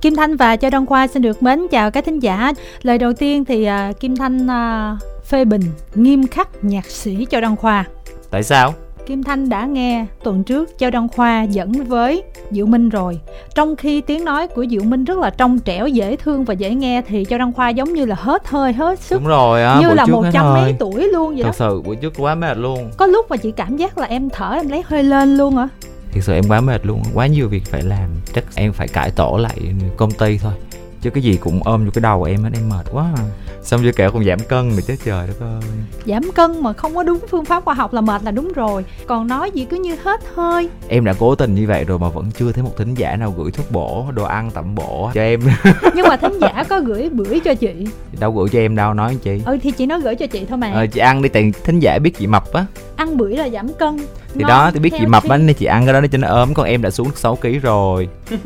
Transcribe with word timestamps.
Kim 0.00 0.16
Thanh 0.16 0.36
và 0.36 0.56
Châu 0.56 0.70
Đăng 0.70 0.86
Khoa 0.86 1.06
xin 1.06 1.22
được 1.22 1.42
mến 1.42 1.68
chào 1.70 1.90
các 1.90 2.04
thính 2.04 2.18
giả. 2.18 2.52
Lời 2.82 2.98
đầu 2.98 3.12
tiên 3.12 3.44
thì 3.44 3.68
uh, 3.68 4.00
Kim 4.00 4.16
Thanh 4.16 4.46
uh, 4.46 5.24
phê 5.24 5.44
bình 5.44 5.62
nghiêm 5.94 6.26
khắc 6.26 6.48
nhạc 6.62 6.86
sĩ 6.86 7.26
Châu 7.30 7.40
Đăng 7.40 7.56
Khoa. 7.56 7.84
Tại 8.30 8.42
sao? 8.42 8.74
Kim 9.06 9.22
Thanh 9.22 9.48
đã 9.48 9.64
nghe 9.64 10.06
tuần 10.24 10.44
trước 10.44 10.70
Châu 10.78 10.90
Đăng 10.90 11.08
Khoa 11.08 11.42
dẫn 11.42 11.72
với 11.72 12.22
Diệu 12.50 12.66
Minh 12.66 12.88
rồi 12.88 13.20
Trong 13.54 13.76
khi 13.76 14.00
tiếng 14.00 14.24
nói 14.24 14.48
của 14.48 14.66
Diệu 14.70 14.82
Minh 14.82 15.04
rất 15.04 15.18
là 15.18 15.30
trong 15.30 15.58
trẻo, 15.58 15.86
dễ 15.86 16.16
thương 16.16 16.44
và 16.44 16.54
dễ 16.54 16.74
nghe 16.74 17.02
Thì 17.02 17.24
Châu 17.30 17.38
Đăng 17.38 17.52
Khoa 17.52 17.68
giống 17.68 17.92
như 17.92 18.04
là 18.04 18.16
hết 18.18 18.48
hơi, 18.48 18.72
hết 18.72 18.98
sức 18.98 19.16
Đúng 19.16 19.26
rồi 19.26 19.62
á, 19.62 19.80
Như 19.80 19.94
là 19.94 20.06
một 20.06 20.24
trăm 20.32 20.54
mấy 20.54 20.74
tuổi 20.78 21.08
luôn 21.12 21.34
vậy 21.34 21.42
Thật 21.42 21.48
đó 21.48 21.52
sự 21.58 21.82
buổi 21.82 21.96
trước 21.96 22.12
quá 22.18 22.34
mệt 22.34 22.56
luôn 22.56 22.90
Có 22.96 23.06
lúc 23.06 23.30
mà 23.30 23.36
chị 23.36 23.50
cảm 23.50 23.76
giác 23.76 23.98
là 23.98 24.06
em 24.06 24.30
thở 24.30 24.50
em 24.52 24.68
lấy 24.68 24.82
hơi 24.86 25.02
lên 25.02 25.36
luôn 25.36 25.56
hả? 25.56 25.68
Thật 26.12 26.20
sự 26.22 26.32
em 26.32 26.44
quá 26.48 26.60
mệt 26.60 26.86
luôn, 26.86 27.02
quá 27.14 27.26
nhiều 27.26 27.48
việc 27.48 27.64
phải 27.66 27.82
làm 27.82 28.10
Chắc 28.34 28.44
em 28.54 28.72
phải 28.72 28.88
cải 28.88 29.10
tổ 29.10 29.36
lại 29.36 29.74
công 29.96 30.10
ty 30.10 30.38
thôi 30.38 30.54
chứ 31.02 31.10
cái 31.10 31.22
gì 31.22 31.36
cũng 31.36 31.62
ôm 31.62 31.84
vô 31.84 31.90
cái 31.94 32.02
đầu 32.02 32.22
em 32.22 32.42
hết 32.42 32.50
em 32.54 32.68
mệt 32.68 32.86
quá 32.92 33.12
à 33.16 33.24
xong 33.62 33.80
chưa 33.82 33.92
kể 33.92 34.10
còn 34.12 34.24
giảm 34.24 34.38
cân 34.38 34.68
nữa 34.68 34.82
chết 34.86 34.96
trời 35.04 35.26
đất 35.26 35.40
ơi. 35.40 35.60
Giảm 36.06 36.22
cân 36.34 36.62
mà 36.62 36.72
không 36.72 36.94
có 36.94 37.02
đúng 37.02 37.18
phương 37.30 37.44
pháp 37.44 37.64
khoa 37.64 37.74
học 37.74 37.92
là 37.92 38.00
mệt 38.00 38.22
là 38.24 38.30
đúng 38.30 38.52
rồi. 38.52 38.84
Còn 39.06 39.26
nói 39.26 39.50
gì 39.50 39.64
cứ 39.64 39.76
như 39.76 39.96
hết 40.04 40.20
hơi. 40.34 40.68
Em 40.88 41.04
đã 41.04 41.14
cố 41.18 41.34
tình 41.34 41.54
như 41.54 41.66
vậy 41.66 41.84
rồi 41.84 41.98
mà 41.98 42.08
vẫn 42.08 42.30
chưa 42.38 42.52
thấy 42.52 42.64
một 42.64 42.76
thính 42.76 42.94
giả 42.94 43.16
nào 43.16 43.34
gửi 43.36 43.50
thuốc 43.50 43.70
bổ 43.70 44.06
đồ 44.14 44.24
ăn 44.24 44.50
tẩm 44.50 44.74
bổ 44.74 45.10
cho 45.14 45.20
em. 45.22 45.40
Nhưng 45.94 46.08
mà 46.08 46.16
thính 46.16 46.38
giả 46.40 46.64
có 46.68 46.80
gửi 46.80 47.08
bưởi 47.08 47.40
cho 47.40 47.54
chị. 47.54 47.86
Đâu 48.20 48.32
gửi 48.32 48.48
cho 48.52 48.58
em 48.58 48.76
đâu 48.76 48.94
nói 48.94 49.16
chị 49.22 49.42
ừ 49.46 49.58
thì 49.62 49.70
chị 49.70 49.86
nói 49.86 50.00
gửi 50.00 50.14
cho 50.14 50.26
chị 50.26 50.44
thôi 50.48 50.58
mà. 50.58 50.72
Ờ 50.72 50.86
chị 50.86 51.00
ăn 51.00 51.22
đi 51.22 51.28
tiền 51.28 51.52
thính 51.64 51.80
giả 51.80 51.98
biết 51.98 52.18
chị 52.18 52.26
mập 52.26 52.52
á. 52.52 52.66
Ăn 52.96 53.16
bưởi 53.16 53.36
là 53.36 53.48
giảm 53.48 53.72
cân. 53.72 53.96
Thì 54.34 54.44
đó 54.48 54.70
thì 54.74 54.80
biết 54.80 54.92
chị 54.98 55.06
mập 55.06 55.28
á 55.28 55.36
nên 55.36 55.56
chị 55.56 55.66
ăn 55.66 55.84
cái 55.86 55.92
đó 55.92 56.00
để 56.00 56.08
cho 56.12 56.18
nó 56.18 56.28
ốm 56.28 56.54
còn 56.54 56.66
em 56.66 56.82
đã 56.82 56.90
xuống 56.90 57.06
được 57.06 57.18
6 57.18 57.36
kg 57.36 57.58
rồi 57.62 58.08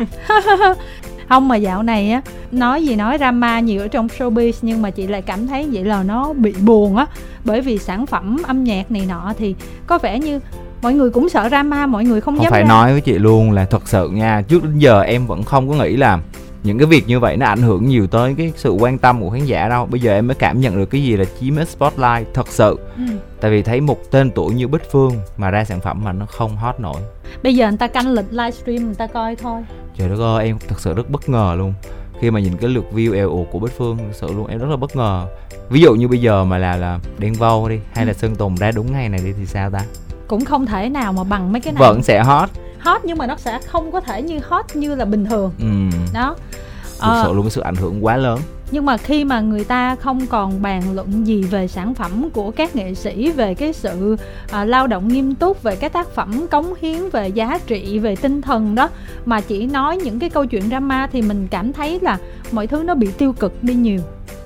không 1.28 1.48
mà 1.48 1.56
dạo 1.56 1.82
này 1.82 2.10
á 2.10 2.22
nói 2.52 2.84
gì 2.84 2.96
nói 2.96 3.18
drama 3.18 3.60
nhiều 3.60 3.80
ở 3.80 3.88
trong 3.88 4.06
showbiz 4.06 4.52
nhưng 4.62 4.82
mà 4.82 4.90
chị 4.90 5.06
lại 5.06 5.22
cảm 5.22 5.46
thấy 5.46 5.68
vậy 5.72 5.84
là 5.84 6.02
nó 6.02 6.32
bị 6.32 6.54
buồn 6.64 6.96
á 6.96 7.06
bởi 7.44 7.60
vì 7.60 7.78
sản 7.78 8.06
phẩm 8.06 8.36
âm 8.46 8.64
nhạc 8.64 8.90
này 8.90 9.06
nọ 9.08 9.32
thì 9.38 9.54
có 9.86 9.98
vẻ 9.98 10.18
như 10.18 10.40
mọi 10.82 10.94
người 10.94 11.10
cũng 11.10 11.28
sợ 11.28 11.48
drama 11.48 11.86
mọi 11.86 12.04
người 12.04 12.20
không, 12.20 12.36
không 12.36 12.44
dám 12.44 12.50
phải 12.50 12.62
ra. 12.62 12.68
nói 12.68 12.92
với 12.92 13.00
chị 13.00 13.18
luôn 13.18 13.52
là 13.52 13.64
thật 13.64 13.88
sự 13.88 14.08
nha 14.08 14.42
trước 14.48 14.62
đến 14.62 14.78
giờ 14.78 15.02
em 15.02 15.26
vẫn 15.26 15.42
không 15.42 15.68
có 15.68 15.74
nghĩ 15.74 15.96
là 15.96 16.18
những 16.64 16.78
cái 16.78 16.86
việc 16.86 17.08
như 17.08 17.20
vậy 17.20 17.36
nó 17.36 17.46
ảnh 17.46 17.62
hưởng 17.62 17.88
nhiều 17.88 18.06
tới 18.06 18.34
cái 18.38 18.52
sự 18.56 18.70
quan 18.70 18.98
tâm 18.98 19.20
của 19.20 19.30
khán 19.30 19.44
giả 19.44 19.68
đâu. 19.68 19.86
Bây 19.86 20.00
giờ 20.00 20.12
em 20.14 20.26
mới 20.26 20.34
cảm 20.34 20.60
nhận 20.60 20.76
được 20.76 20.86
cái 20.86 21.02
gì 21.02 21.16
là 21.16 21.24
chiếm 21.40 21.56
hết 21.56 21.68
spotlight 21.68 22.34
thật 22.34 22.48
sự. 22.48 22.78
Ừ. 22.96 23.02
tại 23.40 23.50
vì 23.50 23.62
thấy 23.62 23.80
một 23.80 24.10
tên 24.10 24.30
tuổi 24.30 24.54
như 24.54 24.68
bích 24.68 24.90
phương 24.92 25.12
mà 25.36 25.50
ra 25.50 25.64
sản 25.64 25.80
phẩm 25.80 26.04
mà 26.04 26.12
nó 26.12 26.26
không 26.26 26.56
hot 26.56 26.80
nổi. 26.80 27.00
Bây 27.42 27.54
giờ 27.54 27.68
người 27.68 27.78
ta 27.78 27.86
canh 27.86 28.08
lịch 28.08 28.30
livestream 28.30 28.86
người 28.86 28.94
ta 28.94 29.06
coi 29.06 29.36
thôi. 29.36 29.62
Trời 29.96 30.08
đất 30.08 30.18
ơi 30.20 30.46
em 30.46 30.58
thật 30.68 30.80
sự 30.80 30.94
rất 30.94 31.10
bất 31.10 31.28
ngờ 31.28 31.54
luôn. 31.58 31.74
Khi 32.20 32.30
mà 32.30 32.40
nhìn 32.40 32.56
cái 32.56 32.70
lượt 32.70 32.84
view 32.94 33.14
eo 33.14 33.30
ồ 33.30 33.46
của 33.50 33.58
bích 33.58 33.78
phương 33.78 33.98
thật 33.98 34.12
sự 34.12 34.26
luôn 34.36 34.46
em 34.46 34.58
rất 34.58 34.70
là 34.70 34.76
bất 34.76 34.96
ngờ. 34.96 35.26
Ví 35.68 35.80
dụ 35.80 35.94
như 35.94 36.08
bây 36.08 36.20
giờ 36.20 36.44
mà 36.44 36.58
là 36.58 36.76
là 36.76 36.98
đen 37.18 37.32
vâu 37.32 37.68
đi 37.68 37.78
hay 37.92 38.06
là 38.06 38.12
ừ. 38.12 38.16
sơn 38.16 38.36
tùng 38.36 38.56
ra 38.56 38.70
đúng 38.70 38.92
ngày 38.92 39.08
này 39.08 39.20
đi 39.24 39.32
thì 39.38 39.46
sao 39.46 39.70
ta? 39.70 39.80
Cũng 40.26 40.44
không 40.44 40.66
thể 40.66 40.88
nào 40.88 41.12
mà 41.12 41.24
bằng 41.24 41.52
mấy 41.52 41.60
cái 41.60 41.72
này. 41.72 41.80
Vẫn 41.80 42.02
sẽ 42.02 42.22
hot 42.22 42.50
hot 42.84 43.04
nhưng 43.04 43.18
mà 43.18 43.26
nó 43.26 43.36
sẽ 43.36 43.58
không 43.66 43.92
có 43.92 44.00
thể 44.00 44.22
như 44.22 44.40
hot 44.48 44.76
như 44.76 44.94
là 44.94 45.04
bình 45.04 45.26
thường. 45.26 45.50
Ừ. 45.58 45.98
đó. 46.14 46.36
Thực 46.82 47.10
ờ, 47.10 47.22
sự 47.26 47.32
luôn 47.32 47.42
cái 47.42 47.50
sự 47.50 47.60
ảnh 47.60 47.76
hưởng 47.76 48.04
quá 48.04 48.16
lớn. 48.16 48.40
Nhưng 48.70 48.86
mà 48.86 48.96
khi 48.96 49.24
mà 49.24 49.40
người 49.40 49.64
ta 49.64 49.96
không 49.96 50.26
còn 50.26 50.62
bàn 50.62 50.82
luận 50.94 51.26
gì 51.26 51.42
về 51.42 51.68
sản 51.68 51.94
phẩm 51.94 52.30
của 52.30 52.50
các 52.50 52.76
nghệ 52.76 52.94
sĩ 52.94 53.30
về 53.30 53.54
cái 53.54 53.72
sự 53.72 54.16
à, 54.50 54.64
lao 54.64 54.86
động 54.86 55.08
nghiêm 55.08 55.34
túc 55.34 55.62
về 55.62 55.76
cái 55.76 55.90
tác 55.90 56.08
phẩm 56.08 56.46
cống 56.50 56.74
hiến 56.80 57.10
về 57.12 57.28
giá 57.28 57.58
trị 57.66 57.98
về 57.98 58.16
tinh 58.16 58.42
thần 58.42 58.74
đó 58.74 58.88
mà 59.24 59.40
chỉ 59.40 59.66
nói 59.66 59.96
những 59.96 60.18
cái 60.18 60.30
câu 60.30 60.46
chuyện 60.46 60.68
drama 60.68 61.08
thì 61.12 61.22
mình 61.22 61.46
cảm 61.50 61.72
thấy 61.72 61.98
là 62.02 62.18
mọi 62.52 62.66
thứ 62.66 62.82
nó 62.82 62.94
bị 62.94 63.08
tiêu 63.18 63.32
cực 63.32 63.62
đi 63.62 63.74
nhiều. 63.74 64.00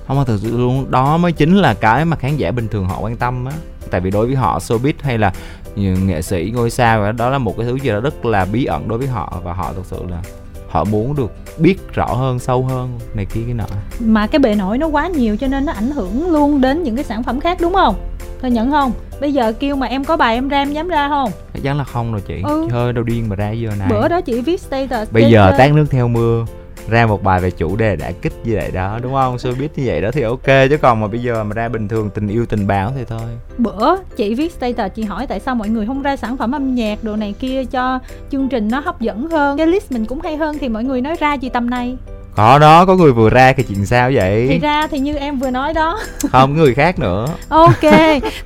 Không 0.07 0.17
mà 0.17 0.23
thực 0.23 0.39
sự 0.41 0.57
luôn 0.57 0.91
đó 0.91 1.17
mới 1.17 1.31
chính 1.31 1.57
là 1.57 1.73
cái 1.73 2.05
mà 2.05 2.17
khán 2.17 2.37
giả 2.37 2.51
bình 2.51 2.67
thường 2.67 2.85
họ 2.85 2.99
quan 3.01 3.17
tâm 3.17 3.45
á 3.45 3.53
tại 3.91 4.01
vì 4.01 4.11
đối 4.11 4.25
với 4.25 4.35
họ 4.35 4.59
showbiz 4.59 4.93
hay 5.01 5.17
là 5.17 5.31
nghệ 5.75 6.21
sĩ 6.21 6.51
ngôi 6.55 6.69
sao 6.69 7.11
đó 7.11 7.29
là 7.29 7.37
một 7.37 7.57
cái 7.57 7.65
thứ 7.65 7.75
gì 7.75 7.89
đó 7.89 7.99
rất 7.99 8.25
là 8.25 8.45
bí 8.45 8.65
ẩn 8.65 8.87
đối 8.87 8.97
với 8.97 9.07
họ. 9.07 9.41
Và 9.43 9.53
họ 9.53 9.73
thực 9.73 9.85
sự 9.85 9.97
là 10.09 10.21
họ 10.69 10.83
muốn 10.83 11.15
được 11.15 11.31
biết 11.57 11.93
rõ 11.93 12.05
hơn 12.05 12.39
sâu 12.39 12.65
hơn 12.65 12.99
này 13.13 13.25
kia 13.25 13.41
cái 13.45 13.53
nọ. 13.53 13.65
Mà 13.99 14.27
cái 14.27 14.39
bề 14.39 14.55
nổi 14.55 14.77
nó 14.77 14.87
quá 14.87 15.07
nhiều 15.07 15.37
cho 15.37 15.47
nên 15.47 15.65
nó 15.65 15.71
ảnh 15.71 15.91
hưởng 15.91 16.31
luôn 16.31 16.61
đến 16.61 16.83
những 16.83 16.95
cái 16.95 17.05
sản 17.05 17.23
phẩm 17.23 17.39
khác 17.39 17.57
đúng 17.61 17.73
không? 17.73 17.95
Thôi 18.41 18.51
nhận 18.51 18.71
không? 18.71 18.91
Bây 19.21 19.33
giờ 19.33 19.53
kêu 19.59 19.75
mà 19.75 19.87
em 19.87 20.03
có 20.03 20.17
bài 20.17 20.35
em 20.35 20.47
ra 20.49 20.57
em 20.61 20.71
dám 20.71 20.87
ra 20.87 21.09
không? 21.09 21.31
Chắc 21.53 21.63
chắn 21.63 21.77
là 21.77 21.83
không 21.83 22.11
rồi 22.11 22.21
chị. 22.27 22.41
Ừ. 22.43 22.67
hơi 22.71 22.93
đâu 22.93 23.03
điên 23.03 23.29
mà 23.29 23.35
ra 23.35 23.51
giờ 23.51 23.69
này. 23.79 23.87
Bữa 23.89 24.07
đó 24.07 24.21
chị 24.21 24.41
viết 24.41 24.61
status 24.61 25.11
bây 25.11 25.29
giờ 25.29 25.51
tát 25.57 25.73
nước 25.73 25.85
theo 25.89 26.07
mưa 26.07 26.45
ra 26.89 27.05
một 27.05 27.23
bài 27.23 27.39
về 27.39 27.51
chủ 27.51 27.75
đề 27.75 27.95
đã 27.95 28.11
kích 28.21 28.33
như 28.43 28.55
vậy 28.55 28.71
đó 28.73 28.99
đúng 29.01 29.13
không? 29.13 29.37
Biết 29.59 29.69
như 29.75 29.83
vậy 29.85 30.01
đó 30.01 30.09
thì 30.13 30.21
ok 30.21 30.45
chứ 30.45 30.77
còn 30.81 30.99
mà 30.99 31.07
bây 31.07 31.21
giờ 31.21 31.43
mà 31.43 31.53
ra 31.53 31.69
bình 31.69 31.87
thường 31.87 32.09
tình 32.09 32.27
yêu 32.27 32.45
tình 32.45 32.67
báo 32.67 32.91
thì 32.97 33.03
thôi. 33.07 33.27
Bữa 33.57 33.95
chị 34.15 34.35
viết 34.35 34.51
status 34.51 34.91
chị 34.95 35.03
hỏi 35.03 35.27
tại 35.27 35.39
sao 35.39 35.55
mọi 35.55 35.69
người 35.69 35.85
không 35.85 36.01
ra 36.01 36.15
sản 36.15 36.37
phẩm 36.37 36.51
âm 36.51 36.75
nhạc 36.75 37.03
đồ 37.03 37.15
này 37.15 37.33
kia 37.39 37.65
cho 37.65 37.99
chương 38.31 38.49
trình 38.49 38.67
nó 38.67 38.79
hấp 38.79 39.01
dẫn 39.01 39.29
hơn. 39.29 39.57
Cái 39.57 39.67
list 39.67 39.91
mình 39.91 40.05
cũng 40.05 40.21
hay 40.21 40.37
hơn 40.37 40.57
thì 40.59 40.69
mọi 40.69 40.83
người 40.83 41.01
nói 41.01 41.15
ra 41.19 41.33
gì 41.33 41.49
tầm 41.49 41.69
này? 41.69 41.97
Có 42.35 42.59
đó 42.59 42.85
có 42.85 42.95
người 42.95 43.11
vừa 43.11 43.29
ra 43.29 43.53
cái 43.53 43.65
chuyện 43.69 43.85
sao 43.85 44.11
vậy? 44.13 44.45
Thì 44.49 44.59
ra 44.59 44.87
thì 44.87 44.99
như 44.99 45.15
em 45.15 45.39
vừa 45.39 45.49
nói 45.49 45.73
đó. 45.73 45.99
Không 46.31 46.57
người 46.57 46.73
khác 46.73 46.99
nữa. 46.99 47.27
Ok 47.49 47.83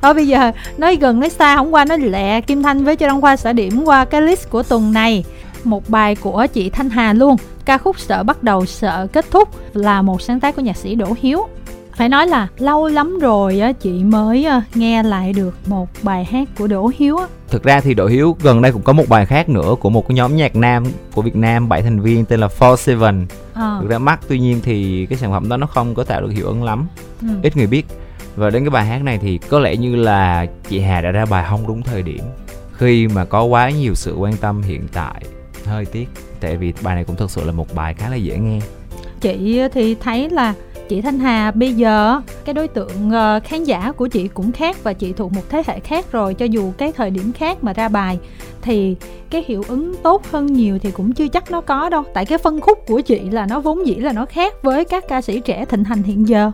thôi 0.02 0.14
bây 0.14 0.28
giờ 0.28 0.52
nói 0.78 0.96
gần 0.96 1.20
nói 1.20 1.30
xa 1.30 1.56
không 1.56 1.74
qua 1.74 1.86
nói 1.86 2.00
lẹ. 2.00 2.42
Kim 2.42 2.64
thanh 2.64 2.84
với 2.84 2.96
châu 2.96 3.10
đăng 3.10 3.22
khoa 3.22 3.36
sẽ 3.36 3.54
điểm 3.54 3.84
qua 3.86 4.06
cái 4.06 4.22
list 4.22 4.50
của 4.50 4.64
tuần 4.64 4.94
này 4.94 5.24
một 5.66 5.90
bài 5.90 6.16
của 6.16 6.48
chị 6.54 6.70
thanh 6.70 6.90
hà 6.90 7.14
luôn 7.14 7.36
ca 7.66 7.78
khúc 7.78 8.00
sợ 8.00 8.24
bắt 8.24 8.44
đầu 8.44 8.66
sợ 8.66 9.08
kết 9.14 9.26
thúc 9.32 9.50
là 9.74 10.02
một 10.02 10.22
sáng 10.22 10.40
tác 10.40 10.56
của 10.56 10.62
nhạc 10.62 10.78
sĩ 10.78 10.96
đỗ 10.96 11.14
hiếu 11.22 11.48
phải 11.96 12.10
nói 12.10 12.28
là 12.28 12.48
lâu 12.58 12.88
lắm 12.88 13.20
rồi 13.20 13.62
chị 13.82 14.04
mới 14.04 14.48
nghe 14.76 15.04
lại 15.04 15.34
được 15.34 15.56
một 15.66 15.90
bài 16.02 16.26
hát 16.26 16.50
của 16.58 16.68
Đỗ 16.68 16.92
Hiếu. 16.96 17.18
Thực 17.48 17.64
ra 17.64 17.82
thì 17.82 17.94
Đỗ 17.94 18.08
Hiếu 18.08 18.38
gần 18.42 18.62
đây 18.62 18.72
cũng 18.72 18.82
có 18.82 18.94
một 18.94 19.10
bài 19.10 19.26
khác 19.26 19.50
nữa 19.50 19.76
của 19.80 19.90
một 19.90 20.08
cái 20.08 20.16
nhóm 20.16 20.36
nhạc 20.36 20.56
nam 20.56 20.86
của 21.14 21.22
Việt 21.22 21.36
Nam 21.36 21.70
bảy 21.70 21.82
thành 21.82 22.00
viên 22.00 22.26
tên 22.26 22.40
là 22.40 22.48
Four 22.60 22.76
Seven. 22.76 23.26
À. 23.54 23.78
Thực 23.82 23.90
ra 23.90 23.98
mắt 23.98 24.20
tuy 24.28 24.40
nhiên 24.40 24.60
thì 24.64 25.06
cái 25.06 25.18
sản 25.18 25.32
phẩm 25.32 25.50
đó 25.50 25.58
nó 25.58 25.68
không 25.68 25.96
có 25.96 26.04
tạo 26.04 26.22
được 26.22 26.30
hiệu 26.30 26.48
ứng 26.48 26.64
lắm. 26.64 26.88
Ừ. 27.22 27.28
Ít 27.44 27.58
người 27.58 27.68
biết. 27.68 27.86
Và 28.36 28.50
đến 28.50 28.64
cái 28.64 28.70
bài 28.70 28.86
hát 28.86 29.04
này 29.04 29.18
thì 29.18 29.38
có 29.38 29.60
lẽ 29.60 29.76
như 29.76 29.96
là 29.96 30.46
chị 30.70 30.80
Hà 30.80 31.02
đã 31.02 31.12
ra 31.12 31.26
bài 31.26 31.46
không 31.50 31.68
đúng 31.68 31.84
thời 31.84 32.02
điểm 32.02 32.24
khi 32.74 33.08
mà 33.08 33.26
có 33.26 33.44
quá 33.44 33.70
nhiều 33.70 33.96
sự 33.96 34.16
quan 34.16 34.38
tâm 34.38 34.62
hiện 34.62 34.88
tại 34.94 35.24
hơi 35.66 35.86
tiếc, 35.86 36.08
tại 36.40 36.58
vì 36.58 36.74
bài 36.82 36.96
này 36.96 37.04
cũng 37.04 37.16
thực 37.16 37.32
sự 37.32 37.44
là 37.44 37.52
một 37.52 37.76
bài 37.76 37.94
khá 37.94 38.10
là 38.10 38.16
dễ 38.16 38.38
nghe. 38.38 38.60
Chị 39.22 39.58
ờ, 39.58 39.68
thì 39.68 39.96
thấy 39.96 40.30
là 40.30 40.54
chị 40.90 41.02
Thanh 41.02 41.20
Hà 41.20 41.52
bây 41.52 41.74
giờ, 41.74 42.22
cái 42.46 42.54
đối 42.54 42.68
tượng 42.68 43.12
ờ, 43.12 43.40
khán 43.44 43.64
giả 43.64 43.92
của 43.92 44.08
chị 44.08 44.28
cũng 44.28 44.52
khác 44.52 44.84
và 44.84 44.94
chị 44.94 45.14
thuộc 45.14 45.32
một 45.32 45.42
thế 45.50 45.64
hệ 45.68 45.80
khác 45.80 46.12
rồi, 46.12 46.34
cho 46.34 46.46
dù 46.46 46.72
cái 46.78 46.92
thời 46.92 47.10
điểm 47.10 47.32
khác 47.32 47.64
mà 47.64 47.74
ra 47.74 47.90
bài, 47.90 48.20
thì 48.62 48.96
cái 49.30 49.44
hiệu 49.48 49.64
ứng 49.68 49.96
tốt 50.04 50.24
hơn 50.32 50.46
nhiều 50.46 50.80
thì 50.80 50.92
cũng 50.92 51.14
chưa 51.14 51.28
chắc 51.28 51.52
nó 51.52 51.62
có 51.62 51.90
đâu. 51.90 52.04
Tại 52.14 52.26
cái 52.26 52.38
phân 52.38 52.62
khúc 52.62 52.80
của 52.88 53.02
chị 53.02 53.20
là 53.20 53.46
nó 53.46 53.60
vốn 53.60 53.88
dĩ 53.88 53.96
là 53.96 54.14
nó 54.14 54.26
khác 54.26 54.54
với 54.64 54.86
các 54.86 55.04
ca 55.10 55.22
sĩ 55.22 55.40
trẻ 55.40 55.66
thịnh 55.66 55.84
hành 55.84 56.04
hiện 56.04 56.28
giờ 56.28 56.52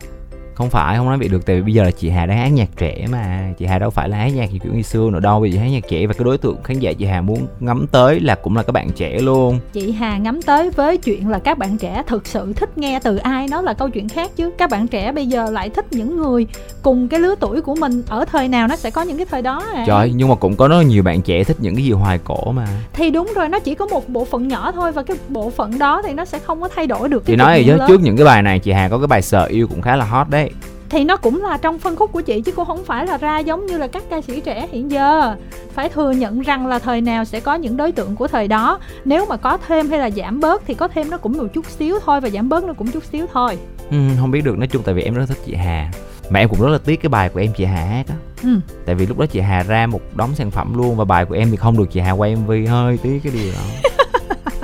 không 0.60 0.70
phải 0.70 0.98
không 0.98 1.06
nói 1.06 1.18
bị 1.18 1.28
được 1.28 1.46
tại 1.46 1.56
vì 1.56 1.62
bây 1.62 1.74
giờ 1.74 1.84
là 1.84 1.92
chị 1.92 2.10
Hà 2.10 2.26
đang 2.26 2.38
hát 2.38 2.48
nhạc 2.48 2.70
trẻ 2.78 3.06
mà. 3.12 3.54
Chị 3.58 3.66
Hà 3.66 3.80
đâu 3.80 3.90
phải 3.90 4.10
là 4.10 4.18
hát 4.18 4.32
nhạc 4.36 4.50
kiểu 4.64 4.74
như 4.74 4.82
xưa 4.82 5.10
nữa 5.14 5.20
đâu 5.20 5.40
bây 5.40 5.52
giờ 5.52 5.62
hát 5.62 5.68
nhạc 5.68 5.84
trẻ 5.90 6.08
và 6.08 6.14
cái 6.14 6.24
đối 6.24 6.38
tượng 6.38 6.64
khán 6.64 6.80
giả 6.80 6.94
chị 6.94 7.06
Hà 7.06 7.22
muốn 7.22 7.48
ngắm 7.60 7.86
tới 7.92 8.20
là 8.20 8.36
cũng 8.36 8.56
là 8.56 8.64
các 8.64 8.72
bạn 8.72 8.90
trẻ 8.96 9.20
luôn. 9.20 9.60
Chị 9.74 9.92
Hà 9.92 10.18
ngắm 10.18 10.42
tới 10.42 10.70
với 10.70 10.98
chuyện 10.98 11.30
là 11.30 11.40
các 11.40 11.58
bạn 11.58 11.78
trẻ 11.78 12.04
thực 12.08 12.28
sự 12.28 12.54
thích 12.54 12.78
nghe 12.78 13.00
từ 13.04 13.18
ai 13.18 13.48
nó 13.48 13.62
là 13.62 13.74
câu 13.74 13.90
chuyện 13.90 14.10
khác 14.10 14.32
chứ. 14.36 14.52
Các 14.58 14.70
bạn 14.70 14.88
trẻ 14.88 15.12
bây 15.12 15.28
giờ 15.28 15.50
lại 15.52 15.70
thích 15.70 15.86
những 15.92 16.18
người 16.18 16.48
cùng 16.82 17.08
cái 17.08 17.20
lứa 17.20 17.36
tuổi 17.40 17.62
của 17.62 17.76
mình 17.76 18.04
ở 18.08 18.26
thời 18.26 18.48
nào 18.48 18.68
nó 18.68 18.76
sẽ 18.76 18.92
có 18.92 19.02
những 19.02 19.18
cái 19.18 19.26
thời 19.26 19.42
đó 19.42 19.66
à. 19.76 19.84
Trời 19.88 20.12
nhưng 20.16 20.30
mà 20.30 20.36
cũng 20.36 20.56
có 20.56 20.68
rất 20.68 20.82
nhiều 20.82 21.04
bạn 21.04 21.22
trẻ 21.22 21.44
thích 21.44 21.58
những 21.60 21.76
cái 21.76 21.86
gì 21.86 21.92
hoài 21.92 22.20
cổ 22.24 22.52
mà. 22.52 22.68
Thì 22.94 23.10
đúng 23.10 23.32
rồi 23.36 23.50
nó 23.50 23.60
chỉ 23.60 23.76
có 23.76 23.88
một 23.88 24.10
bộ 24.10 24.26
phận 24.26 24.48
nhỏ 24.48 24.72
thôi 24.72 24.92
và 24.92 25.04
cái 25.04 25.18
bộ 25.30 25.50
phận 25.50 25.80
đó 25.80 26.02
thì 26.08 26.14
nó 26.14 26.26
sẽ 26.26 26.40
không 26.40 26.62
có 26.62 26.70
thay 26.76 26.88
đổi 26.88 27.10
được 27.10 27.26
chị 27.26 27.36
nói 27.36 27.64
gì 27.66 27.74
trước 27.88 28.02
những 28.02 28.18
cái 28.18 28.26
bài 28.26 28.42
này 28.42 28.60
chị 28.60 28.72
Hà 28.72 28.90
có 28.90 28.98
cái 28.98 29.08
bài 29.08 29.22
sợ 29.22 29.46
yêu 29.46 29.68
cũng 29.68 29.82
khá 29.82 29.96
là 29.96 30.06
hot 30.06 30.30
đấy 30.30 30.49
thì 30.90 31.04
nó 31.04 31.18
cũng 31.18 31.42
là 31.44 31.58
trong 31.58 31.80
phân 31.80 31.96
khúc 31.96 32.12
của 32.12 32.22
chị 32.22 32.42
chứ 32.42 32.52
cũng 32.52 32.66
không 32.66 32.84
phải 32.86 33.06
là 33.08 33.18
ra 33.18 33.40
giống 33.40 33.66
như 33.66 33.78
là 33.78 33.88
các 33.88 34.04
ca 34.10 34.22
sĩ 34.22 34.40
trẻ 34.40 34.68
hiện 34.72 34.92
giờ. 34.92 35.36
Phải 35.74 35.90
thừa 35.90 36.12
nhận 36.12 36.42
rằng 36.42 36.68
là 36.68 36.80
thời 36.80 37.02
nào 37.02 37.26
sẽ 37.26 37.40
có 37.40 37.56
những 37.56 37.78
đối 37.78 37.92
tượng 37.92 38.16
của 38.16 38.28
thời 38.28 38.48
đó. 38.48 38.80
Nếu 39.06 39.26
mà 39.26 39.38
có 39.38 39.58
thêm 39.68 39.90
hay 39.90 40.00
là 40.00 40.10
giảm 40.10 40.40
bớt 40.40 40.62
thì 40.68 40.74
có 40.74 40.88
thêm 40.88 41.10
nó 41.10 41.18
cũng 41.18 41.38
một 41.38 41.48
chút 41.54 41.66
xíu 41.66 42.00
thôi 42.06 42.22
và 42.22 42.30
giảm 42.30 42.50
bớt 42.50 42.64
nó 42.64 42.74
cũng 42.74 42.92
chút 42.92 43.04
xíu 43.12 43.26
thôi. 43.34 43.58
Ừ, 43.92 43.98
không 44.20 44.32
biết 44.32 44.42
được 44.44 44.58
nói 44.58 44.68
chung 44.68 44.84
tại 44.84 44.94
vì 44.96 45.02
em 45.04 45.14
rất 45.14 45.26
thích 45.28 45.38
chị 45.46 45.56
Hà. 45.56 45.92
Mà 46.30 46.40
em 46.40 46.50
cũng 46.50 46.62
rất 46.62 46.70
là 46.70 46.78
tiếc 46.86 47.02
cái 47.02 47.10
bài 47.10 47.30
của 47.30 47.40
em 47.40 47.52
chị 47.58 47.66
Hà 47.66 47.86
hát 47.86 48.06
á. 48.10 48.16
Ừ. 48.44 48.50
tại 48.86 48.96
vì 48.96 49.06
lúc 49.06 49.18
đó 49.20 49.26
chị 49.26 49.40
Hà 49.40 49.64
ra 49.64 49.88
một 49.88 50.02
đống 50.16 50.36
sản 50.36 50.52
phẩm 50.52 50.78
luôn 50.78 50.96
và 50.96 51.06
bài 51.06 51.26
của 51.26 51.36
em 51.36 51.52
thì 51.52 51.58
không 51.58 51.78
được 51.78 51.92
chị 51.92 52.00
Hà 52.00 52.12
quay 52.12 52.36
MV 52.36 52.52
hơi 52.70 52.98
tiếc 52.98 53.20
cái 53.24 53.34
điều 53.34 53.52
đó. 53.54 53.90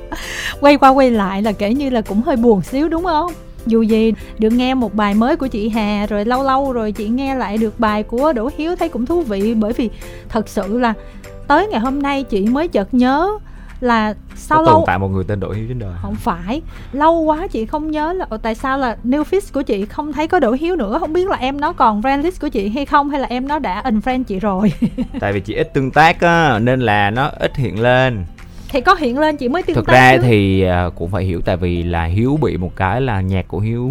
Quay 0.60 0.76
qua 0.76 0.88
quay 0.90 1.10
lại 1.10 1.42
là 1.42 1.52
kể 1.52 1.74
như 1.74 1.90
là 1.90 2.00
cũng 2.00 2.22
hơi 2.22 2.36
buồn 2.36 2.62
xíu 2.62 2.88
đúng 2.88 3.04
không 3.04 3.32
dù 3.66 3.82
gì 3.82 4.12
được 4.38 4.50
nghe 4.52 4.74
một 4.74 4.94
bài 4.94 5.14
mới 5.14 5.36
của 5.36 5.46
chị 5.46 5.68
Hà 5.68 6.06
rồi 6.06 6.24
lâu 6.24 6.42
lâu 6.42 6.72
rồi 6.72 6.92
chị 6.92 7.08
nghe 7.08 7.34
lại 7.34 7.58
được 7.58 7.80
bài 7.80 8.02
của 8.02 8.32
Đỗ 8.32 8.50
Hiếu 8.58 8.76
thấy 8.76 8.88
cũng 8.88 9.06
thú 9.06 9.22
vị 9.22 9.54
bởi 9.54 9.72
vì 9.72 9.90
thật 10.28 10.48
sự 10.48 10.78
là 10.78 10.94
tới 11.48 11.66
ngày 11.66 11.80
hôm 11.80 12.02
nay 12.02 12.22
chị 12.22 12.46
mới 12.46 12.68
chợt 12.68 12.94
nhớ 12.94 13.38
là 13.80 14.14
sao 14.36 14.58
có 14.58 14.64
lâu 14.64 14.74
tồn 14.74 14.84
tại 14.86 14.98
một 14.98 15.08
người 15.08 15.24
tên 15.24 15.40
Đỗ 15.40 15.50
Hiếu 15.50 15.64
trên 15.68 15.78
đời. 15.78 15.94
Không 16.02 16.14
phải 16.14 16.62
lâu 16.92 17.20
quá 17.20 17.46
chị 17.46 17.66
không 17.66 17.90
nhớ 17.90 18.12
là 18.12 18.26
tại 18.42 18.54
sao 18.54 18.78
là 18.78 18.96
new 19.04 19.22
feed 19.22 19.40
của 19.52 19.62
chị 19.62 19.84
không 19.86 20.12
thấy 20.12 20.28
có 20.28 20.40
Đỗ 20.40 20.52
Hiếu 20.52 20.76
nữa? 20.76 20.98
Không 21.00 21.12
biết 21.12 21.28
là 21.28 21.36
em 21.36 21.60
nó 21.60 21.72
còn 21.72 22.00
friend 22.00 22.22
list 22.22 22.40
của 22.40 22.48
chị 22.48 22.68
hay 22.68 22.86
không 22.86 23.10
hay 23.10 23.20
là 23.20 23.26
em 23.26 23.48
nó 23.48 23.58
đã 23.58 23.82
unfriend 23.84 24.24
chị 24.24 24.38
rồi? 24.38 24.72
Tại 25.20 25.32
vì 25.32 25.40
chị 25.40 25.54
ít 25.54 25.74
tương 25.74 25.90
tác 25.90 26.20
á 26.20 26.58
nên 26.58 26.80
là 26.80 27.10
nó 27.10 27.30
ít 27.38 27.56
hiện 27.56 27.80
lên 27.80 28.24
thì 28.70 28.80
có 28.80 28.94
hiện 28.94 29.18
lên 29.18 29.36
chị 29.36 29.48
mới 29.48 29.62
tương 29.62 29.76
thực 29.76 29.86
ra 29.86 30.16
chứ. 30.16 30.22
thì 30.22 30.62
à, 30.62 30.90
cũng 30.96 31.10
phải 31.10 31.24
hiểu 31.24 31.40
tại 31.40 31.56
vì 31.56 31.82
là 31.82 32.04
hiếu 32.04 32.38
bị 32.42 32.56
một 32.56 32.76
cái 32.76 33.00
là 33.00 33.20
nhạc 33.20 33.48
của 33.48 33.58
hiếu 33.58 33.90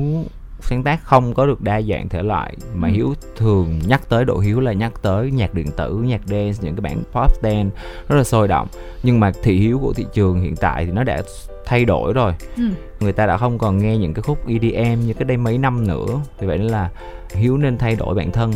sáng 0.62 0.84
tác 0.84 1.04
không 1.04 1.34
có 1.34 1.46
được 1.46 1.62
đa 1.62 1.82
dạng 1.82 2.10
thể 2.10 2.24
loại 2.24 2.54
mà 2.76 2.88
ừ. 2.88 2.94
hiếu 2.94 3.14
thường 3.38 3.80
nhắc 3.88 4.10
tới 4.10 4.26
độ 4.26 4.40
hiếu 4.40 4.60
là 4.60 4.74
nhắc 4.74 4.92
tới 5.02 5.32
nhạc 5.32 5.54
điện 5.54 5.68
tử 5.78 5.96
nhạc 5.96 6.22
dance 6.26 6.58
những 6.62 6.76
cái 6.76 6.82
bản 6.82 7.04
pop 7.12 7.32
dance 7.44 7.70
rất 8.08 8.16
là 8.16 8.24
sôi 8.24 8.48
động 8.48 8.68
nhưng 9.04 9.20
mà 9.20 9.32
thị 9.44 9.60
hiếu 9.60 9.80
của 9.80 9.94
thị 9.94 10.06
trường 10.14 10.42
hiện 10.42 10.56
tại 10.56 10.86
thì 10.86 10.92
nó 10.92 11.04
đã 11.04 11.22
thay 11.66 11.86
đổi 11.86 12.14
rồi 12.14 12.34
ừ. 12.58 12.64
người 13.00 13.14
ta 13.14 13.26
đã 13.26 13.38
không 13.38 13.58
còn 13.58 13.78
nghe 13.78 13.98
những 13.98 14.14
cái 14.14 14.24
khúc 14.24 14.48
EDM 14.48 15.08
như 15.08 15.14
cái 15.14 15.26
đây 15.26 15.38
mấy 15.38 15.58
năm 15.58 15.88
nữa 15.88 16.22
vì 16.40 16.48
vậy 16.48 16.58
nên 16.58 16.68
là 16.68 16.90
hiếu 17.36 17.58
nên 17.58 17.78
thay 17.78 17.96
đổi 17.96 18.16
bản 18.16 18.32
thân 18.32 18.54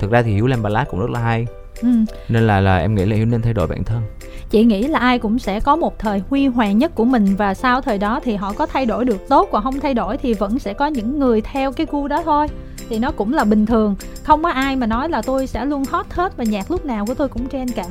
thực 0.00 0.10
ra 0.10 0.22
thì 0.22 0.32
hiếu 0.32 0.46
làm 0.46 0.62
ballad 0.62 0.88
cũng 0.88 1.00
rất 1.00 1.10
là 1.10 1.20
hay 1.20 1.46
ừ. 1.82 1.88
nên 2.28 2.46
là 2.46 2.60
là 2.60 2.78
em 2.78 2.94
nghĩ 2.94 3.04
là 3.04 3.16
hiếu 3.16 3.26
nên 3.26 3.42
thay 3.42 3.52
đổi 3.52 3.66
bản 3.66 3.84
thân 3.84 4.02
chị 4.50 4.64
nghĩ 4.64 4.86
là 4.86 4.98
ai 4.98 5.18
cũng 5.18 5.38
sẽ 5.38 5.60
có 5.60 5.76
một 5.76 5.98
thời 5.98 6.22
huy 6.30 6.46
hoàng 6.46 6.78
nhất 6.78 6.94
của 6.94 7.04
mình 7.04 7.36
và 7.36 7.54
sau 7.54 7.80
thời 7.80 7.98
đó 7.98 8.20
thì 8.24 8.36
họ 8.36 8.52
có 8.52 8.66
thay 8.66 8.86
đổi 8.86 9.04
được 9.04 9.28
tốt 9.28 9.48
và 9.52 9.60
không 9.60 9.80
thay 9.80 9.94
đổi 9.94 10.16
thì 10.16 10.34
vẫn 10.34 10.58
sẽ 10.58 10.74
có 10.74 10.86
những 10.86 11.18
người 11.18 11.40
theo 11.40 11.72
cái 11.72 11.86
gu 11.90 12.08
đó 12.08 12.22
thôi. 12.24 12.46
Thì 12.88 12.98
nó 12.98 13.10
cũng 13.10 13.32
là 13.34 13.44
bình 13.44 13.66
thường. 13.66 13.96
Không 14.22 14.42
có 14.42 14.50
ai 14.50 14.76
mà 14.76 14.86
nói 14.86 15.08
là 15.08 15.22
tôi 15.22 15.46
sẽ 15.46 15.64
luôn 15.64 15.84
hot 15.90 16.06
hết 16.10 16.36
và 16.36 16.44
nhạc 16.44 16.70
lúc 16.70 16.84
nào 16.84 17.06
của 17.06 17.14
tôi 17.14 17.28
cũng 17.28 17.48
trend 17.48 17.74
cả. 17.74 17.86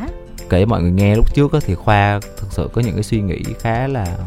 Kể 0.50 0.66
mọi 0.66 0.82
người 0.82 0.92
nghe 0.92 1.16
lúc 1.16 1.36
trước 1.36 1.52
thì 1.66 1.76
khoa 1.76 2.20
thực 2.38 2.48
sự 2.54 2.70
có 2.74 2.82
những 2.82 2.94
cái 2.94 3.04
suy 3.04 3.22
nghĩ 3.22 3.44
khá 3.60 3.88
là 3.88 4.18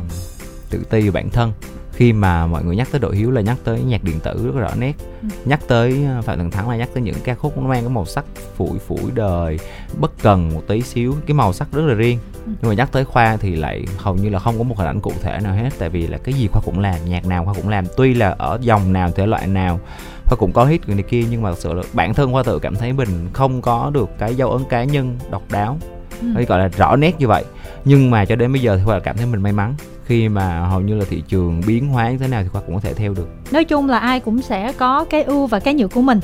tự 0.70 0.78
ti 0.90 1.00
về 1.00 1.10
bản 1.10 1.30
thân 1.30 1.52
khi 2.00 2.12
mà 2.12 2.46
mọi 2.46 2.64
người 2.64 2.76
nhắc 2.76 2.88
tới 2.90 3.00
đội 3.00 3.16
hiếu 3.16 3.30
là 3.30 3.40
nhắc 3.40 3.56
tới 3.64 3.80
nhạc 3.80 4.04
điện 4.04 4.20
tử 4.20 4.46
rất 4.46 4.60
rõ 4.60 4.70
nét 4.78 4.92
ừ. 5.22 5.28
nhắc 5.44 5.60
tới 5.68 6.04
ờ, 6.08 6.22
phạm 6.22 6.38
thần 6.38 6.50
thắng 6.50 6.70
là 6.70 6.76
nhắc 6.76 6.88
tới 6.94 7.02
những 7.02 7.14
ca 7.24 7.34
khúc 7.34 7.58
nó 7.58 7.68
mang 7.68 7.80
cái 7.80 7.88
màu 7.88 8.04
sắc 8.04 8.24
phủi 8.56 8.78
phủi 8.78 9.10
đời 9.14 9.58
bất 10.00 10.12
cần 10.22 10.54
một 10.54 10.62
tí 10.66 10.82
xíu 10.82 11.14
cái 11.26 11.34
màu 11.34 11.52
sắc 11.52 11.68
rất 11.72 11.82
là 11.82 11.94
riêng 11.94 12.18
ừ. 12.46 12.52
nhưng 12.60 12.68
mà 12.68 12.74
nhắc 12.74 12.92
tới 12.92 13.04
khoa 13.04 13.36
thì 13.36 13.56
lại 13.56 13.84
hầu 13.98 14.14
như 14.14 14.28
là 14.28 14.38
không 14.38 14.58
có 14.58 14.64
một 14.64 14.78
hình 14.78 14.86
ảnh 14.86 15.00
cụ 15.00 15.12
thể 15.22 15.38
nào 15.42 15.54
hết 15.54 15.70
tại 15.78 15.88
vì 15.88 16.06
là 16.06 16.18
cái 16.18 16.34
gì 16.34 16.48
khoa 16.52 16.62
cũng 16.64 16.78
làm 16.78 16.96
nhạc 17.04 17.26
nào 17.26 17.44
khoa 17.44 17.54
cũng 17.54 17.68
làm 17.68 17.84
tuy 17.96 18.14
là 18.14 18.34
ở 18.38 18.58
dòng 18.60 18.92
nào 18.92 19.10
thể 19.10 19.26
loại 19.26 19.46
nào 19.46 19.80
khoa 20.24 20.36
cũng 20.36 20.52
có 20.52 20.64
hit 20.64 20.86
người 20.86 20.96
này 20.96 21.04
kia 21.08 21.24
nhưng 21.30 21.42
mà 21.42 21.50
thực 21.50 21.58
sự 21.58 21.72
là 21.72 21.82
bản 21.92 22.14
thân 22.14 22.32
khoa 22.32 22.42
tự 22.42 22.58
cảm 22.58 22.76
thấy 22.76 22.92
mình 22.92 23.28
không 23.32 23.62
có 23.62 23.90
được 23.94 24.10
cái 24.18 24.34
dấu 24.34 24.50
ấn 24.50 24.64
cá 24.64 24.84
nhân 24.84 25.18
độc 25.30 25.42
đáo 25.50 25.78
ừ. 26.20 26.44
gọi 26.48 26.58
là 26.58 26.68
rõ 26.68 26.96
nét 26.96 27.14
như 27.18 27.28
vậy 27.28 27.44
nhưng 27.84 28.10
mà 28.10 28.24
cho 28.24 28.36
đến 28.36 28.52
bây 28.52 28.62
giờ 28.62 28.76
thì 28.76 28.82
khoa 28.84 29.00
cảm 29.00 29.16
thấy 29.16 29.26
mình 29.26 29.42
may 29.42 29.52
mắn 29.52 29.74
khi 30.10 30.28
mà 30.28 30.66
hầu 30.66 30.80
như 30.80 30.94
là 30.94 31.04
thị 31.10 31.22
trường 31.28 31.62
biến 31.66 31.88
hóa 31.88 32.10
như 32.10 32.18
thế 32.18 32.28
nào 32.28 32.42
thì 32.42 32.48
khoa 32.48 32.60
cũng 32.60 32.74
có 32.74 32.80
thể 32.80 32.94
theo 32.94 33.14
được. 33.14 33.28
Nói 33.50 33.64
chung 33.64 33.88
là 33.88 33.98
ai 33.98 34.20
cũng 34.20 34.42
sẽ 34.42 34.72
có 34.72 35.04
cái 35.04 35.22
ưu 35.22 35.46
và 35.46 35.60
cái 35.60 35.74
nhược 35.74 35.94
của 35.94 36.00
mình. 36.00 36.20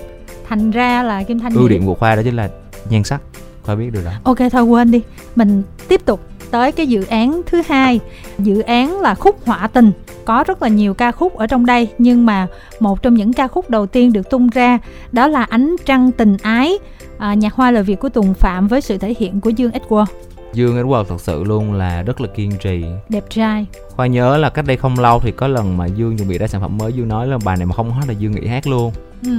Thành 0.48 0.70
ra 0.70 1.02
là 1.02 1.22
kim 1.22 1.38
thanh 1.38 1.54
ưu 1.54 1.68
điểm 1.68 1.86
của 1.86 1.94
khoa 1.94 2.16
đó 2.16 2.22
chính 2.24 2.36
là 2.36 2.48
nhan 2.90 3.04
sắc. 3.04 3.20
Khoa 3.62 3.74
biết 3.74 3.90
được 3.92 4.00
đó. 4.04 4.10
Ok 4.24 4.38
thôi 4.52 4.62
quên 4.62 4.90
đi. 4.90 5.02
Mình 5.36 5.62
tiếp 5.88 6.00
tục 6.04 6.20
tới 6.50 6.72
cái 6.72 6.86
dự 6.86 7.04
án 7.04 7.40
thứ 7.46 7.62
hai. 7.68 8.00
Dự 8.38 8.60
án 8.60 9.00
là 9.00 9.14
khúc 9.14 9.46
họa 9.46 9.66
tình. 9.66 9.92
Có 10.24 10.44
rất 10.46 10.62
là 10.62 10.68
nhiều 10.68 10.94
ca 10.94 11.12
khúc 11.12 11.36
ở 11.36 11.46
trong 11.46 11.66
đây 11.66 11.88
nhưng 11.98 12.26
mà 12.26 12.46
một 12.80 13.02
trong 13.02 13.14
những 13.14 13.32
ca 13.32 13.48
khúc 13.48 13.70
đầu 13.70 13.86
tiên 13.86 14.12
được 14.12 14.30
tung 14.30 14.48
ra 14.48 14.78
đó 15.12 15.26
là 15.26 15.44
ánh 15.44 15.76
trăng 15.84 16.12
tình 16.12 16.36
ái. 16.42 16.72
À, 17.18 17.34
nhạc 17.34 17.54
hoa 17.54 17.70
lời 17.70 17.82
việt 17.82 18.00
của 18.00 18.08
tùng 18.08 18.34
phạm 18.34 18.68
với 18.68 18.80
sự 18.80 18.98
thể 18.98 19.14
hiện 19.18 19.40
của 19.40 19.50
dương 19.50 19.70
edward 19.70 20.06
Dương 20.52 20.76
Edward 20.76 21.04
thật 21.04 21.20
sự 21.20 21.44
luôn 21.44 21.72
là 21.72 22.02
rất 22.02 22.20
là 22.20 22.28
kiên 22.34 22.52
trì. 22.60 22.84
Đẹp 23.08 23.24
trai. 23.30 23.66
Khoa 23.90 24.06
nhớ 24.06 24.36
là 24.36 24.50
cách 24.50 24.64
đây 24.66 24.76
không 24.76 24.98
lâu 24.98 25.20
thì 25.20 25.32
có 25.32 25.48
lần 25.48 25.76
mà 25.76 25.86
Dương 25.86 26.16
chuẩn 26.16 26.28
bị 26.28 26.38
ra 26.38 26.46
sản 26.46 26.60
phẩm 26.60 26.78
mới 26.78 26.92
Dương 26.92 27.08
nói 27.08 27.26
là 27.26 27.38
bài 27.44 27.56
này 27.56 27.66
mà 27.66 27.74
không 27.74 27.92
hát 27.92 28.04
là 28.08 28.12
Dương 28.12 28.32
nghỉ 28.32 28.46
hát 28.46 28.66
luôn. 28.66 28.92
Ừ. 29.22 29.30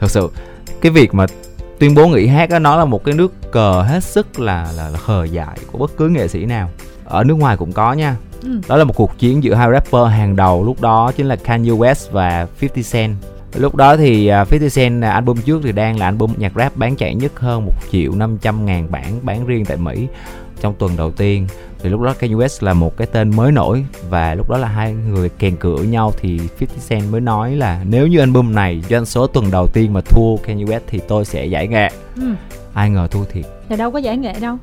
Thật 0.00 0.10
sự 0.10 0.30
cái 0.80 0.92
việc 0.92 1.14
mà 1.14 1.26
tuyên 1.78 1.94
bố 1.94 2.08
nghỉ 2.08 2.26
hát 2.26 2.50
đó 2.50 2.58
nó 2.58 2.76
là 2.76 2.84
một 2.84 3.04
cái 3.04 3.14
nước 3.14 3.52
cờ 3.52 3.82
hết 3.82 4.04
sức 4.04 4.40
là 4.40 4.72
là, 4.76 4.88
là 4.88 4.98
khờ 4.98 5.24
dại 5.24 5.58
của 5.72 5.78
bất 5.78 5.96
cứ 5.96 6.08
nghệ 6.08 6.28
sĩ 6.28 6.46
nào. 6.46 6.70
Ở 7.04 7.24
nước 7.24 7.34
ngoài 7.34 7.56
cũng 7.56 7.72
có 7.72 7.92
nha. 7.92 8.16
Ừ. 8.42 8.60
đó 8.68 8.76
là 8.76 8.84
một 8.84 8.96
cuộc 8.96 9.18
chiến 9.18 9.42
giữa 9.42 9.54
hai 9.54 9.68
rapper 9.72 10.08
hàng 10.10 10.36
đầu 10.36 10.64
lúc 10.64 10.80
đó 10.80 11.12
chính 11.16 11.26
là 11.26 11.36
Kanye 11.36 11.70
West 11.70 12.10
và 12.12 12.46
50 12.60 12.84
Cent. 12.92 13.16
Lúc 13.54 13.74
đó 13.74 13.96
thì 13.96 14.28
50 14.28 14.60
à, 14.62 14.68
Cent 14.74 15.04
à, 15.04 15.10
album 15.10 15.36
trước 15.36 15.60
thì 15.64 15.72
đang 15.72 15.98
là 15.98 16.06
album 16.06 16.32
nhạc 16.36 16.52
rap 16.56 16.76
bán 16.76 16.96
chạy 16.96 17.14
nhất 17.14 17.40
hơn 17.40 17.66
một 17.66 17.72
triệu 17.90 18.12
năm 18.12 18.38
trăm 18.38 18.66
ngàn 18.66 18.90
bản 18.90 19.20
bán 19.22 19.46
riêng 19.46 19.64
tại 19.64 19.76
Mỹ 19.76 20.06
trong 20.60 20.74
tuần 20.78 20.96
đầu 20.96 21.10
tiên 21.10 21.46
thì 21.78 21.90
lúc 21.90 22.00
đó 22.00 22.14
Kanye 22.18 22.34
West 22.34 22.66
là 22.66 22.74
một 22.74 22.96
cái 22.96 23.06
tên 23.06 23.36
mới 23.36 23.52
nổi 23.52 23.84
và 24.10 24.34
lúc 24.34 24.50
đó 24.50 24.58
là 24.58 24.68
hai 24.68 24.92
người 24.92 25.28
kèn 25.28 25.56
cửa 25.56 25.82
nhau 25.82 26.12
thì 26.20 26.38
50 26.38 26.68
Cent 26.88 27.12
mới 27.12 27.20
nói 27.20 27.56
là 27.56 27.84
nếu 27.88 28.06
như 28.06 28.18
album 28.18 28.54
này 28.54 28.82
doanh 28.90 29.06
số 29.06 29.26
tuần 29.26 29.50
đầu 29.50 29.66
tiên 29.66 29.92
mà 29.92 30.00
thua 30.00 30.36
Kanye 30.36 30.64
West 30.64 30.80
thì 30.86 31.00
tôi 31.08 31.24
sẽ 31.24 31.46
giải 31.46 31.68
nghệ. 31.68 31.88
Ừ. 32.16 32.34
ai 32.74 32.90
ngờ 32.90 33.08
thua 33.10 33.24
thiệt. 33.24 33.44
Thì 33.68 33.76
đâu 33.76 33.90
có 33.90 33.98
giải 33.98 34.16
nghệ 34.16 34.34
đâu. 34.40 34.56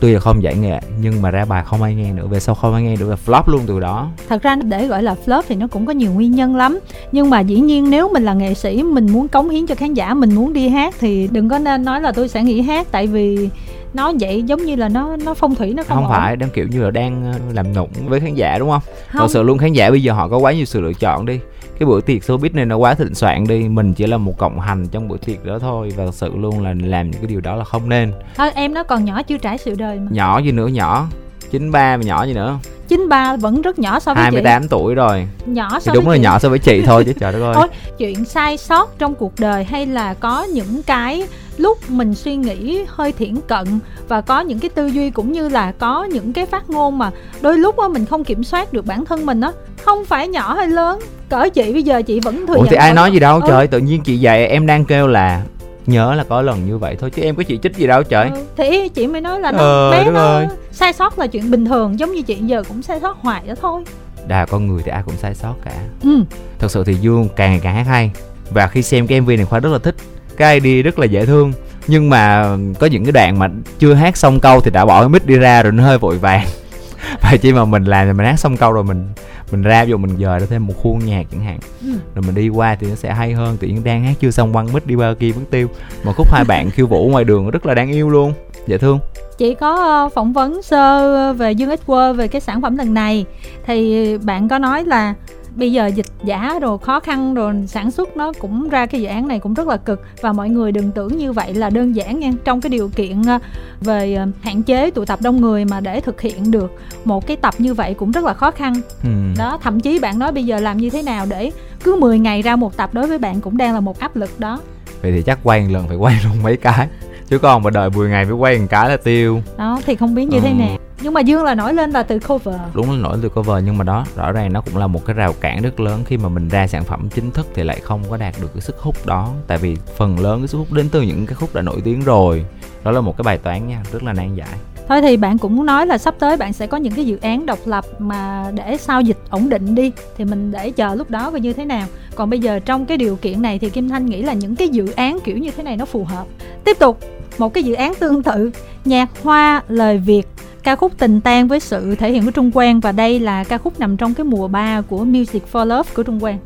Tuy 0.00 0.12
là 0.12 0.20
không 0.20 0.42
giải 0.42 0.54
nghệ 0.54 0.80
nhưng 1.00 1.22
mà 1.22 1.30
ra 1.30 1.44
bài 1.44 1.64
không 1.66 1.82
ai 1.82 1.94
nghe 1.94 2.12
nữa. 2.12 2.26
Về 2.26 2.40
sau 2.40 2.54
không 2.54 2.74
ai 2.74 2.82
nghe 2.82 2.96
được 2.96 3.08
là 3.08 3.16
flop 3.26 3.42
luôn 3.46 3.62
từ 3.66 3.80
đó. 3.80 4.10
Thật 4.28 4.42
ra 4.42 4.56
để 4.56 4.86
gọi 4.86 5.02
là 5.02 5.16
flop 5.26 5.42
thì 5.48 5.54
nó 5.54 5.66
cũng 5.66 5.86
có 5.86 5.92
nhiều 5.92 6.12
nguyên 6.12 6.32
nhân 6.32 6.56
lắm. 6.56 6.78
Nhưng 7.12 7.30
mà 7.30 7.40
dĩ 7.40 7.60
nhiên 7.60 7.90
nếu 7.90 8.08
mình 8.12 8.24
là 8.24 8.34
nghệ 8.34 8.54
sĩ 8.54 8.82
mình 8.82 9.12
muốn 9.12 9.28
cống 9.28 9.48
hiến 9.48 9.66
cho 9.66 9.74
khán 9.74 9.94
giả 9.94 10.14
mình 10.14 10.34
muốn 10.34 10.52
đi 10.52 10.68
hát 10.68 10.94
thì 11.00 11.28
đừng 11.32 11.48
có 11.48 11.58
nên 11.58 11.84
nói 11.84 12.00
là 12.00 12.12
tôi 12.12 12.28
sẽ 12.28 12.42
nghỉ 12.42 12.60
hát. 12.60 12.86
Tại 12.90 13.06
vì 13.06 13.48
nó 13.94 14.12
vậy 14.20 14.42
giống 14.42 14.64
như 14.64 14.76
là 14.76 14.88
nó 14.88 15.16
nó 15.16 15.34
phong 15.34 15.54
thủy 15.54 15.72
nó 15.76 15.82
không 15.82 15.96
không 15.96 16.06
ổn. 16.06 16.12
phải 16.12 16.36
đang 16.36 16.50
kiểu 16.50 16.66
như 16.66 16.82
là 16.82 16.90
đang 16.90 17.32
ờ, 17.32 17.38
làm 17.54 17.74
nụng 17.74 17.90
với 18.06 18.20
khán 18.20 18.34
giả 18.34 18.58
đúng 18.58 18.70
không, 18.70 18.82
không. 19.12 19.20
thật 19.20 19.30
sự 19.30 19.42
luôn 19.42 19.58
khán 19.58 19.72
giả 19.72 19.90
bây 19.90 20.02
giờ 20.02 20.12
họ 20.12 20.28
có 20.28 20.38
quá 20.38 20.52
nhiều 20.52 20.64
sự 20.64 20.80
lựa 20.80 20.92
chọn 20.92 21.26
đi. 21.26 21.40
Cái 21.78 21.86
bữa 21.86 22.00
tiệc 22.00 22.22
showbiz 22.22 22.50
này 22.52 22.66
nó 22.66 22.76
quá 22.76 22.94
thịnh 22.94 23.14
soạn 23.14 23.46
đi. 23.46 23.68
Mình 23.68 23.94
chỉ 23.94 24.06
là 24.06 24.16
một 24.16 24.38
cộng 24.38 24.60
hành 24.60 24.86
trong 24.88 25.08
bữa 25.08 25.16
tiệc 25.16 25.44
đó 25.44 25.58
thôi. 25.58 25.92
Và 25.96 26.04
thật 26.04 26.14
sự 26.14 26.32
luôn 26.36 26.64
là 26.64 26.74
làm 26.84 27.10
những 27.10 27.20
cái 27.20 27.26
điều 27.28 27.40
đó 27.40 27.56
là 27.56 27.64
không 27.64 27.88
nên. 27.88 28.12
Thôi 28.36 28.50
em 28.54 28.74
nó 28.74 28.82
còn 28.82 29.04
nhỏ 29.04 29.22
chưa 29.22 29.38
trải 29.38 29.58
sự 29.58 29.74
đời 29.74 29.98
mà. 29.98 30.06
Nhỏ 30.10 30.38
gì 30.38 30.52
nữa 30.52 30.66
nhỏ 30.66 31.08
chín 31.50 31.70
ba 31.70 31.96
mà 31.96 32.02
nhỏ 32.02 32.26
gì 32.26 32.32
nữa 32.32 32.58
chín 32.88 33.08
ba 33.08 33.36
vẫn 33.36 33.62
rất 33.62 33.78
nhỏ 33.78 34.00
so 34.00 34.14
với 34.14 34.22
28 34.22 34.62
chị. 34.62 34.68
tuổi 34.70 34.94
rồi 34.94 35.26
nhỏ 35.46 35.68
so 35.70 35.78
thì 35.84 35.90
đúng 35.94 36.04
với 36.04 36.18
là 36.18 36.18
chị. 36.18 36.24
nhỏ 36.24 36.38
so 36.38 36.48
với 36.48 36.58
chị 36.58 36.82
thôi 36.86 37.04
chứ 37.04 37.12
trời 37.20 37.32
đất 37.32 37.40
ơi 37.44 37.54
thôi 37.54 37.68
chuyện 37.98 38.24
sai 38.24 38.56
sót 38.56 38.98
trong 38.98 39.14
cuộc 39.14 39.32
đời 39.38 39.64
hay 39.64 39.86
là 39.86 40.14
có 40.14 40.42
những 40.42 40.82
cái 40.82 41.26
lúc 41.56 41.90
mình 41.90 42.14
suy 42.14 42.36
nghĩ 42.36 42.84
hơi 42.88 43.12
thiển 43.12 43.34
cận 43.48 43.64
và 44.08 44.20
có 44.20 44.40
những 44.40 44.58
cái 44.58 44.68
tư 44.68 44.86
duy 44.86 45.10
cũng 45.10 45.32
như 45.32 45.48
là 45.48 45.72
có 45.78 46.04
những 46.04 46.32
cái 46.32 46.46
phát 46.46 46.70
ngôn 46.70 46.98
mà 46.98 47.10
đôi 47.40 47.58
lúc 47.58 47.78
á 47.78 47.88
mình 47.88 48.06
không 48.06 48.24
kiểm 48.24 48.44
soát 48.44 48.72
được 48.72 48.86
bản 48.86 49.04
thân 49.04 49.26
mình 49.26 49.40
á 49.40 49.52
không 49.82 50.04
phải 50.04 50.28
nhỏ 50.28 50.54
hay 50.54 50.68
lớn 50.68 51.00
cỡ 51.28 51.48
chị 51.54 51.72
bây 51.72 51.82
giờ 51.82 52.02
chị 52.02 52.20
vẫn 52.20 52.46
thừa 52.46 52.54
Ủa 52.54 52.60
nhận 52.60 52.70
thì 52.70 52.76
ai 52.76 52.94
nói 52.94 53.12
gì 53.12 53.20
đâu 53.20 53.40
ừ. 53.40 53.44
trời 53.48 53.66
tự 53.66 53.78
nhiên 53.78 54.02
chị 54.04 54.16
dạy 54.16 54.46
em 54.46 54.66
đang 54.66 54.84
kêu 54.84 55.06
là 55.06 55.42
nhớ 55.86 56.14
là 56.14 56.24
có 56.24 56.42
lần 56.42 56.66
như 56.66 56.78
vậy 56.78 56.96
thôi 57.00 57.10
chứ 57.10 57.22
em 57.22 57.34
có 57.34 57.42
chỉ 57.42 57.58
trích 57.62 57.76
gì 57.76 57.86
đâu 57.86 58.02
trời. 58.02 58.30
Ừ, 58.34 58.40
thì 58.56 58.88
chị 58.88 59.06
mới 59.06 59.20
nói 59.20 59.40
là 59.40 59.52
nó 59.52 59.58
ờ, 59.58 59.90
bé 59.90 60.10
nó 60.10 60.20
ơi. 60.20 60.46
sai 60.72 60.92
sót 60.92 61.18
là 61.18 61.26
chuyện 61.26 61.50
bình 61.50 61.64
thường 61.64 61.98
giống 61.98 62.12
như 62.12 62.22
chị 62.22 62.34
giờ 62.34 62.62
cũng 62.68 62.82
sai 62.82 63.00
sót 63.00 63.16
hoài 63.20 63.42
đó 63.46 63.54
thôi. 63.60 63.82
Đà 64.28 64.46
con 64.46 64.66
người 64.66 64.82
thì 64.84 64.90
ai 64.90 65.02
cũng 65.02 65.16
sai 65.16 65.34
sót 65.34 65.54
cả. 65.64 65.72
Ừ. 66.02 66.20
thật 66.58 66.70
sự 66.70 66.84
thì 66.84 66.94
dương 66.94 67.28
càng 67.36 67.50
ngày 67.50 67.60
càng 67.62 67.74
hát 67.74 67.86
hay. 67.86 68.10
Và 68.50 68.66
khi 68.66 68.82
xem 68.82 69.06
cái 69.06 69.20
mv 69.20 69.28
này 69.28 69.44
khoa 69.44 69.58
rất 69.60 69.72
là 69.72 69.78
thích. 69.78 69.94
Cái 70.36 70.60
ID 70.60 70.84
rất 70.84 70.98
là 70.98 71.06
dễ 71.06 71.26
thương. 71.26 71.52
Nhưng 71.86 72.10
mà 72.10 72.56
có 72.78 72.86
những 72.86 73.04
cái 73.04 73.12
đoạn 73.12 73.38
mà 73.38 73.48
chưa 73.78 73.94
hát 73.94 74.16
xong 74.16 74.40
câu 74.40 74.60
thì 74.60 74.70
đã 74.70 74.84
bỏ 74.84 75.00
cái 75.00 75.08
mic 75.08 75.26
đi 75.26 75.36
ra 75.36 75.62
rồi 75.62 75.72
nó 75.72 75.84
hơi 75.84 75.98
vội 75.98 76.18
vàng. 76.18 76.46
Và 77.20 77.36
chỉ 77.42 77.52
mà 77.52 77.64
mình 77.64 77.84
làm 77.84 78.06
thì 78.06 78.12
mình 78.12 78.26
hát 78.26 78.40
xong 78.40 78.56
câu 78.56 78.72
rồi 78.72 78.84
mình 78.84 79.08
mình 79.52 79.62
ra 79.62 79.84
vô 79.88 79.96
mình 79.96 80.16
dời 80.18 80.40
ra 80.40 80.46
thêm 80.50 80.66
một 80.66 80.74
khuôn 80.82 80.98
nhạc 80.98 81.26
chẳng 81.30 81.44
hạn. 81.44 81.58
Ừ. 81.80 81.92
rồi 82.14 82.22
mình 82.26 82.34
đi 82.34 82.48
qua 82.48 82.76
thì 82.80 82.86
nó 82.86 82.94
sẽ 82.94 83.14
hay 83.14 83.32
hơn 83.32 83.56
tự 83.56 83.68
nhiên 83.68 83.84
đang 83.84 84.04
hát 84.04 84.14
chưa 84.20 84.30
xong 84.30 84.52
quăng 84.52 84.72
mic 84.72 84.86
đi 84.86 84.94
qua 84.94 85.14
kia 85.14 85.32
mất 85.36 85.42
tiêu. 85.50 85.68
Một 86.04 86.12
khúc 86.16 86.32
hai 86.32 86.44
bạn 86.44 86.70
khiêu 86.70 86.86
vũ 86.86 87.08
ngoài 87.08 87.24
đường 87.24 87.50
rất 87.50 87.66
là 87.66 87.74
đáng 87.74 87.90
yêu 87.90 88.10
luôn. 88.10 88.32
Dễ 88.66 88.78
thương. 88.78 88.98
Chị 89.38 89.54
có 89.54 89.76
ờ, 89.76 90.08
phỏng 90.08 90.32
vấn 90.32 90.62
sơ 90.62 91.32
về 91.32 91.52
Dương 91.52 91.70
Ích 91.70 91.80
về 92.16 92.28
cái 92.28 92.40
sản 92.40 92.62
phẩm 92.62 92.76
lần 92.76 92.94
này. 92.94 93.24
Thì 93.66 94.18
bạn 94.18 94.48
có 94.48 94.58
nói 94.58 94.84
là 94.84 95.14
bây 95.60 95.72
giờ 95.72 95.86
dịch 95.86 96.06
giả 96.24 96.58
rồi 96.60 96.78
khó 96.78 97.00
khăn 97.00 97.34
rồi 97.34 97.54
sản 97.66 97.90
xuất 97.90 98.16
nó 98.16 98.32
cũng 98.38 98.68
ra 98.68 98.86
cái 98.86 99.00
dự 99.02 99.08
án 99.08 99.28
này 99.28 99.38
cũng 99.38 99.54
rất 99.54 99.68
là 99.68 99.76
cực. 99.76 100.02
Và 100.20 100.32
mọi 100.32 100.48
người 100.48 100.72
đừng 100.72 100.92
tưởng 100.92 101.16
như 101.16 101.32
vậy 101.32 101.54
là 101.54 101.70
đơn 101.70 101.96
giản 101.96 102.20
nha. 102.20 102.30
Trong 102.44 102.60
cái 102.60 102.70
điều 102.70 102.88
kiện 102.88 103.22
ờ, 103.26 103.38
về 103.80 104.14
ờ, 104.14 104.26
hạn 104.40 104.62
chế 104.62 104.90
tụ 104.90 105.04
tập 105.04 105.18
đông 105.22 105.40
người 105.40 105.64
mà 105.64 105.80
để 105.80 106.00
thực 106.00 106.20
hiện 106.20 106.50
được 106.50 106.72
một 107.04 107.26
cái 107.26 107.36
tập 107.36 107.54
như 107.58 107.74
vậy 107.74 107.94
cũng 107.94 108.10
rất 108.10 108.24
là 108.24 108.34
khó 108.34 108.50
khăn. 108.50 108.74
Ừ. 109.02 109.10
đó 109.38 109.58
thậm 109.62 109.80
chí 109.80 109.98
bạn 109.98 110.18
nói 110.18 110.32
bây 110.32 110.44
giờ 110.44 110.60
làm 110.60 110.76
như 110.76 110.90
thế 110.90 111.02
nào 111.02 111.26
để 111.28 111.50
cứ 111.84 111.96
10 111.96 112.18
ngày 112.18 112.42
ra 112.42 112.56
một 112.56 112.76
tập 112.76 112.94
đối 112.94 113.06
với 113.06 113.18
bạn 113.18 113.40
cũng 113.40 113.56
đang 113.56 113.74
là 113.74 113.80
một 113.80 113.98
áp 113.98 114.16
lực 114.16 114.40
đó. 114.40 114.60
Vậy 115.02 115.12
thì 115.12 115.22
chắc 115.22 115.38
quay 115.42 115.68
lần 115.68 115.88
phải 115.88 115.96
quay 115.96 116.16
luôn 116.24 116.42
mấy 116.42 116.56
cái 116.56 116.88
chứ 117.30 117.38
còn 117.38 117.62
mà 117.62 117.70
đợi 117.70 117.90
10 117.90 118.10
ngày 118.10 118.24
mới 118.24 118.34
quay 118.34 118.58
một 118.58 118.66
cái 118.70 118.88
là 118.88 118.96
tiêu. 118.96 119.42
Đó 119.56 119.80
thì 119.86 119.94
không 119.94 120.14
biết 120.14 120.24
như 120.24 120.36
ừ. 120.36 120.40
thế 120.44 120.52
nào. 120.52 120.78
Nhưng 121.02 121.14
mà 121.14 121.20
dương 121.20 121.44
là 121.44 121.54
nổi 121.54 121.74
lên 121.74 121.90
là 121.90 122.02
từ 122.02 122.18
cover. 122.18 122.54
Đúng 122.74 122.90
là 122.90 122.96
nổi 122.96 123.18
từ 123.22 123.28
cover 123.28 123.64
nhưng 123.64 123.78
mà 123.78 123.84
đó 123.84 124.04
rõ 124.16 124.32
ràng 124.32 124.52
nó 124.52 124.60
cũng 124.60 124.76
là 124.76 124.86
một 124.86 125.06
cái 125.06 125.14
rào 125.14 125.32
cản 125.40 125.62
rất 125.62 125.80
lớn 125.80 126.00
khi 126.06 126.16
mà 126.16 126.28
mình 126.28 126.48
ra 126.48 126.66
sản 126.66 126.84
phẩm 126.84 127.08
chính 127.14 127.30
thức 127.30 127.46
thì 127.54 127.62
lại 127.62 127.80
không 127.80 128.02
có 128.10 128.16
đạt 128.16 128.34
được 128.40 128.54
cái 128.54 128.60
sức 128.60 128.78
hút 128.78 129.06
đó. 129.06 129.32
Tại 129.46 129.58
vì 129.58 129.76
phần 129.96 130.18
lớn 130.18 130.40
cái 130.40 130.48
sức 130.48 130.58
hút 130.58 130.72
đến 130.72 130.88
từ 130.88 131.02
những 131.02 131.26
cái 131.26 131.34
khúc 131.34 131.54
đã 131.54 131.62
nổi 131.62 131.80
tiếng 131.84 132.00
rồi. 132.00 132.44
Đó 132.84 132.90
là 132.90 133.00
một 133.00 133.16
cái 133.16 133.22
bài 133.22 133.38
toán 133.38 133.68
nha 133.68 133.82
rất 133.92 134.02
là 134.02 134.12
nan 134.12 134.34
giải. 134.34 134.58
Thôi 134.88 135.02
thì 135.02 135.16
bạn 135.16 135.38
cũng 135.38 135.66
nói 135.66 135.86
là 135.86 135.98
sắp 135.98 136.14
tới 136.18 136.36
bạn 136.36 136.52
sẽ 136.52 136.66
có 136.66 136.76
những 136.76 136.92
cái 136.92 137.06
dự 137.06 137.18
án 137.22 137.46
độc 137.46 137.58
lập 137.64 137.84
mà 137.98 138.50
để 138.54 138.76
sau 138.76 139.00
dịch 139.00 139.18
ổn 139.30 139.48
định 139.48 139.74
đi 139.74 139.92
thì 140.16 140.24
mình 140.24 140.50
để 140.50 140.70
chờ 140.70 140.94
lúc 140.94 141.10
đó 141.10 141.30
coi 141.30 141.40
như 141.40 141.52
thế 141.52 141.64
nào. 141.64 141.86
Còn 142.14 142.30
bây 142.30 142.40
giờ 142.40 142.58
trong 142.58 142.86
cái 142.86 142.96
điều 142.96 143.16
kiện 143.16 143.42
này 143.42 143.58
thì 143.58 143.70
kim 143.70 143.88
thanh 143.88 144.06
nghĩ 144.06 144.22
là 144.22 144.32
những 144.32 144.56
cái 144.56 144.68
dự 144.68 144.90
án 144.90 145.18
kiểu 145.24 145.38
như 145.38 145.50
thế 145.50 145.62
này 145.62 145.76
nó 145.76 145.84
phù 145.84 146.04
hợp. 146.04 146.26
Tiếp 146.64 146.78
tục 146.78 146.98
một 147.40 147.54
cái 147.54 147.64
dự 147.64 147.74
án 147.74 147.92
tương 148.00 148.22
tự 148.22 148.50
nhạc 148.84 149.08
hoa 149.22 149.62
lời 149.68 149.98
việt 149.98 150.26
ca 150.62 150.76
khúc 150.76 150.92
tình 150.98 151.20
tang 151.20 151.48
với 151.48 151.60
sự 151.60 151.94
thể 151.94 152.12
hiện 152.12 152.24
của 152.24 152.30
Trung 152.30 152.50
Quang 152.50 152.80
và 152.80 152.92
đây 152.92 153.20
là 153.20 153.44
ca 153.44 153.58
khúc 153.58 153.80
nằm 153.80 153.96
trong 153.96 154.14
cái 154.14 154.24
mùa 154.24 154.48
3 154.48 154.80
của 154.80 155.04
Music 155.04 155.42
for 155.52 155.64
Love 155.64 155.90
của 155.94 156.02
Trung 156.02 156.20
Quang. 156.20 156.38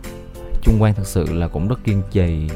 Trung 0.63 0.79
Quang 0.79 0.95
thật 0.95 1.07
sự 1.07 1.27
là 1.33 1.49
cũng 1.49 1.69
rất 1.69 1.85
kiên 1.85 2.03
trì 2.13 2.49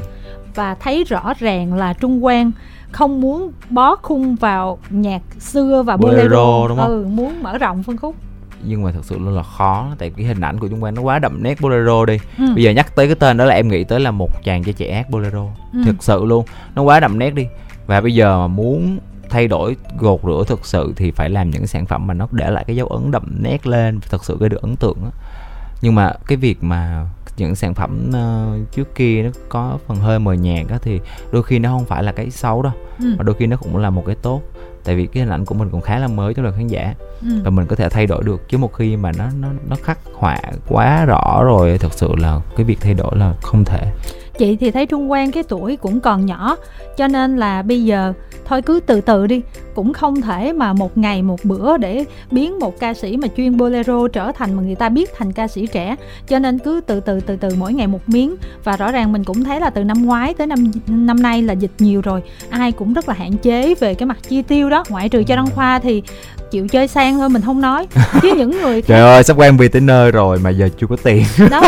và 0.55 0.75
thấy 0.75 1.03
rõ 1.03 1.33
ràng 1.39 1.73
là 1.73 1.93
Trung 1.93 2.21
Quang 2.21 2.51
không 2.91 3.21
muốn 3.21 3.51
bó 3.69 3.95
khung 3.95 4.35
vào 4.35 4.79
nhạc 4.89 5.21
xưa 5.39 5.83
và 5.85 5.97
bolero, 5.97 6.17
bolero 6.17 6.67
đúng 6.67 6.77
không? 6.77 6.87
Ừ, 6.87 7.05
muốn 7.09 7.43
mở 7.43 7.57
rộng 7.57 7.83
phân 7.83 7.97
khúc 7.97 8.15
nhưng 8.63 8.83
mà 8.83 8.91
thật 8.91 9.05
sự 9.05 9.17
luôn 9.19 9.35
là 9.35 9.43
khó 9.43 9.87
tại 9.97 10.11
cái 10.17 10.25
hình 10.25 10.41
ảnh 10.41 10.59
của 10.59 10.67
Trung 10.67 10.81
Quang 10.81 10.95
nó 10.95 11.01
quá 11.01 11.19
đậm 11.19 11.43
nét 11.43 11.61
bolero 11.61 12.05
đi 12.05 12.17
ừ. 12.37 12.45
bây 12.55 12.63
giờ 12.63 12.71
nhắc 12.71 12.95
tới 12.95 13.07
cái 13.07 13.15
tên 13.15 13.37
đó 13.37 13.45
là 13.45 13.55
em 13.55 13.67
nghĩ 13.67 13.83
tới 13.83 13.99
là 13.99 14.11
một 14.11 14.29
chàng 14.43 14.63
trai 14.63 14.73
trẻ 14.73 14.93
hát 14.93 15.09
bolero 15.09 15.45
ừ. 15.73 15.79
thực 15.85 16.03
sự 16.03 16.25
luôn 16.25 16.45
nó 16.75 16.81
quá 16.81 16.99
đậm 16.99 17.19
nét 17.19 17.31
đi 17.31 17.47
và 17.89 18.01
bây 18.01 18.13
giờ 18.13 18.39
mà 18.39 18.47
muốn 18.47 18.99
thay 19.29 19.47
đổi 19.47 19.75
gột 19.97 20.19
rửa 20.23 20.43
thực 20.47 20.65
sự 20.65 20.93
thì 20.95 21.11
phải 21.11 21.29
làm 21.29 21.49
những 21.49 21.67
sản 21.67 21.85
phẩm 21.85 22.07
mà 22.07 22.13
nó 22.13 22.27
để 22.31 22.51
lại 22.51 22.63
cái 22.67 22.75
dấu 22.75 22.87
ấn 22.87 23.11
đậm 23.11 23.37
nét 23.41 23.67
lên 23.67 23.99
thật 24.09 24.25
sự 24.25 24.37
gây 24.39 24.49
được 24.49 24.61
ấn 24.61 24.75
tượng 24.75 24.97
đó. 25.03 25.11
nhưng 25.81 25.95
mà 25.95 26.13
cái 26.27 26.37
việc 26.37 26.63
mà 26.63 27.05
những 27.37 27.55
sản 27.55 27.73
phẩm 27.73 28.09
uh, 28.09 28.71
trước 28.71 28.95
kia 28.95 29.23
nó 29.23 29.29
có 29.49 29.77
phần 29.87 29.97
hơi 29.97 30.19
mờ 30.19 30.33
nhạt 30.33 30.67
đó 30.69 30.77
thì 30.81 30.99
đôi 31.31 31.43
khi 31.43 31.59
nó 31.59 31.69
không 31.69 31.85
phải 31.85 32.03
là 32.03 32.11
cái 32.11 32.31
xấu 32.31 32.61
đâu 32.61 32.73
ừ. 32.99 33.05
mà 33.17 33.23
đôi 33.23 33.35
khi 33.39 33.47
nó 33.47 33.57
cũng 33.57 33.77
là 33.77 33.89
một 33.89 34.03
cái 34.05 34.15
tốt 34.21 34.41
tại 34.83 34.95
vì 34.95 35.07
cái 35.07 35.23
hình 35.23 35.33
ảnh 35.33 35.45
của 35.45 35.55
mình 35.55 35.69
cũng 35.69 35.81
khá 35.81 35.99
là 35.99 36.07
mới 36.07 36.33
cho 36.33 36.43
lời 36.43 36.53
khán 36.57 36.67
giả 36.67 36.93
ừ. 37.21 37.41
và 37.43 37.49
mình 37.49 37.65
có 37.65 37.75
thể 37.75 37.89
thay 37.89 38.07
đổi 38.07 38.23
được 38.23 38.49
chứ 38.49 38.57
một 38.57 38.73
khi 38.73 38.95
mà 38.95 39.11
nó 39.17 39.25
nó 39.39 39.47
nó 39.69 39.75
khắc 39.83 39.99
họa 40.13 40.39
quá 40.67 41.05
rõ 41.05 41.43
rồi 41.43 41.77
thật 41.77 41.93
sự 41.93 42.15
là 42.15 42.41
cái 42.57 42.65
việc 42.65 42.77
thay 42.81 42.93
đổi 42.93 43.17
là 43.17 43.33
không 43.41 43.65
thể 43.65 43.91
chị 44.39 44.55
thì 44.55 44.71
thấy 44.71 44.85
trung 44.85 45.11
quan 45.11 45.31
cái 45.31 45.43
tuổi 45.43 45.75
cũng 45.75 45.99
còn 45.99 46.25
nhỏ, 46.25 46.57
cho 46.97 47.07
nên 47.07 47.37
là 47.37 47.61
bây 47.61 47.83
giờ 47.83 48.13
thôi 48.45 48.61
cứ 48.61 48.79
từ 48.85 49.01
từ 49.01 49.27
đi. 49.27 49.41
Cũng 49.75 49.93
không 49.93 50.21
thể 50.21 50.53
mà 50.53 50.73
một 50.73 50.97
ngày 50.97 51.23
một 51.23 51.39
bữa 51.43 51.77
để 51.77 52.05
biến 52.31 52.59
một 52.59 52.79
ca 52.79 52.93
sĩ 52.93 53.17
mà 53.17 53.27
chuyên 53.37 53.57
bolero 53.57 54.07
trở 54.07 54.31
thành 54.31 54.53
mà 54.53 54.63
người 54.63 54.75
ta 54.75 54.89
biết 54.89 55.09
thành 55.17 55.31
ca 55.31 55.47
sĩ 55.47 55.67
trẻ. 55.67 55.95
Cho 56.27 56.39
nên 56.39 56.59
cứ 56.59 56.81
từ 56.87 56.99
từ 56.99 57.19
từ 57.19 57.35
từ 57.35 57.49
mỗi 57.59 57.73
ngày 57.73 57.87
một 57.87 57.99
miếng. 58.07 58.35
Và 58.63 58.77
rõ 58.77 58.91
ràng 58.91 59.11
mình 59.11 59.23
cũng 59.23 59.43
thấy 59.43 59.59
là 59.59 59.69
từ 59.69 59.83
năm 59.83 60.05
ngoái 60.05 60.33
tới 60.33 60.47
năm 60.47 60.71
năm 60.87 61.21
nay 61.21 61.41
là 61.41 61.53
dịch 61.53 61.71
nhiều 61.79 62.01
rồi. 62.01 62.21
Ai 62.49 62.71
cũng 62.71 62.93
rất 62.93 63.09
là 63.09 63.15
hạn 63.15 63.37
chế 63.37 63.75
về 63.75 63.93
cái 63.93 64.05
mặt 64.05 64.17
chi 64.29 64.41
tiêu 64.41 64.69
đó. 64.69 64.83
Ngoại 64.89 65.09
trừ 65.09 65.23
cho 65.23 65.35
đăng 65.35 65.49
khoa 65.49 65.79
thì 65.79 66.03
chịu 66.51 66.67
chơi 66.67 66.87
sang 66.87 67.17
thôi 67.17 67.29
mình 67.29 67.41
không 67.41 67.61
nói. 67.61 67.87
Chứ 68.21 68.33
những 68.37 68.51
người 68.61 68.81
khác... 68.81 68.87
trời 68.87 69.01
ơi 69.01 69.23
sắp 69.23 69.37
quen 69.37 69.57
vì 69.57 69.67
tới 69.67 69.81
nơi 69.81 70.11
rồi 70.11 70.39
mà 70.39 70.49
giờ 70.49 70.69
chưa 70.79 70.87
có 70.87 70.95
tiền. 71.03 71.23
Đó 71.49 71.61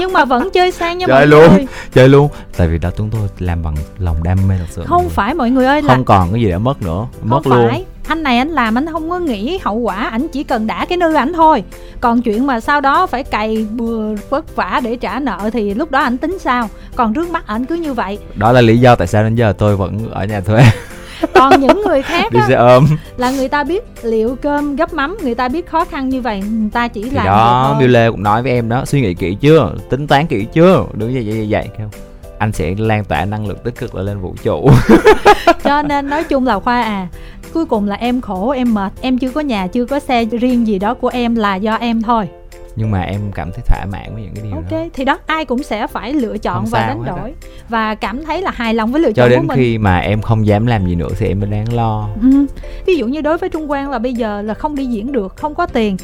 nhưng 0.00 0.12
mà 0.12 0.24
vẫn 0.24 0.48
chơi 0.54 0.72
sang 0.72 0.98
nha 0.98 1.06
chơi 1.08 1.16
mọi 1.16 1.26
luôn 1.26 1.52
người. 1.56 1.66
chơi 1.94 2.08
luôn. 2.08 2.28
Tại 2.56 2.68
vì 2.68 2.78
đó 2.78 2.90
chúng 2.96 3.10
tôi 3.10 3.20
làm 3.38 3.62
bằng 3.62 3.74
lòng 3.98 4.22
đam 4.22 4.38
mê 4.48 4.54
thật 4.58 4.66
sự. 4.70 4.84
Không 4.86 5.08
phải 5.08 5.34
mọi 5.34 5.50
người 5.50 5.66
ơi 5.66 5.82
là 5.82 5.94
không 5.94 6.04
còn 6.04 6.32
cái 6.32 6.42
gì 6.42 6.48
để 6.48 6.58
mất 6.58 6.82
nữa 6.82 7.06
mất 7.22 7.40
không 7.44 7.52
luôn. 7.52 7.68
phải. 7.68 7.84
Anh 8.06 8.22
này 8.22 8.38
anh 8.38 8.48
làm 8.48 8.78
anh 8.78 8.86
không 8.92 9.10
có 9.10 9.18
nghĩ 9.18 9.58
hậu 9.62 9.74
quả 9.74 10.08
anh 10.10 10.28
chỉ 10.28 10.44
cần 10.44 10.66
đã 10.66 10.84
cái 10.84 10.98
nư 10.98 11.14
ảnh 11.14 11.32
thôi. 11.32 11.62
Còn 12.00 12.22
chuyện 12.22 12.46
mà 12.46 12.60
sau 12.60 12.80
đó 12.80 13.06
phải 13.06 13.24
cày 13.24 13.66
bừa 13.70 14.14
vất 14.30 14.56
vả 14.56 14.80
để 14.84 14.96
trả 14.96 15.18
nợ 15.20 15.50
thì 15.52 15.74
lúc 15.74 15.90
đó 15.90 15.98
anh 16.00 16.18
tính 16.18 16.38
sao? 16.40 16.68
Còn 16.96 17.14
trước 17.14 17.30
mắt 17.30 17.46
ảnh 17.46 17.64
cứ 17.64 17.74
như 17.74 17.94
vậy. 17.94 18.18
Đó 18.34 18.52
là 18.52 18.60
lý 18.60 18.78
do 18.78 18.94
tại 18.94 19.06
sao 19.06 19.22
đến 19.22 19.34
giờ 19.34 19.52
tôi 19.58 19.76
vẫn 19.76 20.10
ở 20.10 20.24
nhà 20.24 20.40
thuê 20.40 20.62
còn 21.38 21.60
những 21.60 21.82
người 21.86 22.02
khác 22.02 22.32
đi 22.32 22.40
xe 22.48 22.54
ôm. 22.54 22.86
là 23.16 23.30
người 23.30 23.48
ta 23.48 23.64
biết 23.64 23.84
liệu 24.02 24.36
cơm 24.42 24.76
gấp 24.76 24.92
mắm 24.92 25.16
người 25.22 25.34
ta 25.34 25.48
biết 25.48 25.66
khó 25.66 25.84
khăn 25.84 26.08
như 26.08 26.20
vậy 26.20 26.42
người 26.50 26.70
ta 26.72 26.88
chỉ 26.88 27.02
làm 27.10 27.26
đó 27.26 27.76
Miu 27.78 27.88
Lê 27.88 28.10
cũng 28.10 28.22
nói 28.22 28.42
với 28.42 28.52
em 28.52 28.68
đó 28.68 28.84
suy 28.84 29.00
nghĩ 29.00 29.14
kỹ 29.14 29.36
chưa? 29.40 29.72
Tính 29.90 30.06
toán 30.06 30.26
kỹ 30.26 30.46
chưa? 30.52 30.84
Đừng 30.94 31.14
vậy 31.14 31.24
vậy 31.26 31.46
vậy 31.50 31.68
không 31.78 31.90
anh 32.38 32.52
sẽ 32.52 32.74
lan 32.78 33.04
tỏa 33.04 33.24
năng 33.24 33.46
lượng 33.48 33.58
tích 33.64 33.74
cực 33.76 33.94
lên 33.94 34.20
vũ 34.20 34.34
trụ. 34.42 34.70
Cho 35.64 35.82
nên 35.82 36.10
nói 36.10 36.24
chung 36.24 36.46
là 36.46 36.60
khoa 36.60 36.82
à 36.82 37.08
cuối 37.54 37.66
cùng 37.66 37.88
là 37.88 37.96
em 37.96 38.20
khổ 38.20 38.50
em 38.50 38.74
mệt 38.74 38.92
em 39.00 39.18
chưa 39.18 39.30
có 39.30 39.40
nhà 39.40 39.66
chưa 39.66 39.84
có 39.84 40.00
xe 40.00 40.24
riêng 40.24 40.66
gì 40.66 40.78
đó 40.78 40.94
của 40.94 41.08
em 41.08 41.34
là 41.34 41.56
do 41.56 41.74
em 41.74 42.02
thôi 42.02 42.28
nhưng 42.78 42.90
mà 42.90 43.00
em 43.00 43.20
cảm 43.34 43.52
thấy 43.52 43.62
thỏa 43.66 43.84
mãn 43.92 44.14
với 44.14 44.22
những 44.22 44.34
cái 44.34 44.44
điều 44.44 44.54
ok 44.54 44.70
đó. 44.70 44.84
thì 44.92 45.04
đó 45.04 45.18
ai 45.26 45.44
cũng 45.44 45.62
sẽ 45.62 45.86
phải 45.86 46.14
lựa 46.14 46.38
chọn 46.38 46.64
không 46.64 46.70
và 46.70 46.86
đánh 46.86 47.04
đổi 47.04 47.30
đó. 47.30 47.48
và 47.68 47.94
cảm 47.94 48.24
thấy 48.24 48.42
là 48.42 48.50
hài 48.50 48.74
lòng 48.74 48.92
với 48.92 49.02
lựa 49.02 49.12
cho 49.12 49.22
chọn 49.22 49.30
đến 49.30 49.38
của 49.40 49.46
mình 49.46 49.56
khi 49.56 49.78
mà 49.78 49.98
em 49.98 50.22
không 50.22 50.46
dám 50.46 50.66
làm 50.66 50.86
gì 50.86 50.94
nữa 50.94 51.08
thì 51.18 51.28
em 51.28 51.40
mới 51.40 51.50
đáng 51.50 51.72
lo 51.72 52.08
ừ. 52.22 52.46
ví 52.86 52.96
dụ 52.96 53.06
như 53.06 53.20
đối 53.20 53.38
với 53.38 53.48
trung 53.48 53.70
quan 53.70 53.90
là 53.90 53.98
bây 53.98 54.14
giờ 54.14 54.42
là 54.42 54.54
không 54.54 54.74
đi 54.74 54.86
diễn 54.86 55.12
được 55.12 55.36
không 55.36 55.54
có 55.54 55.66
tiền 55.66 55.96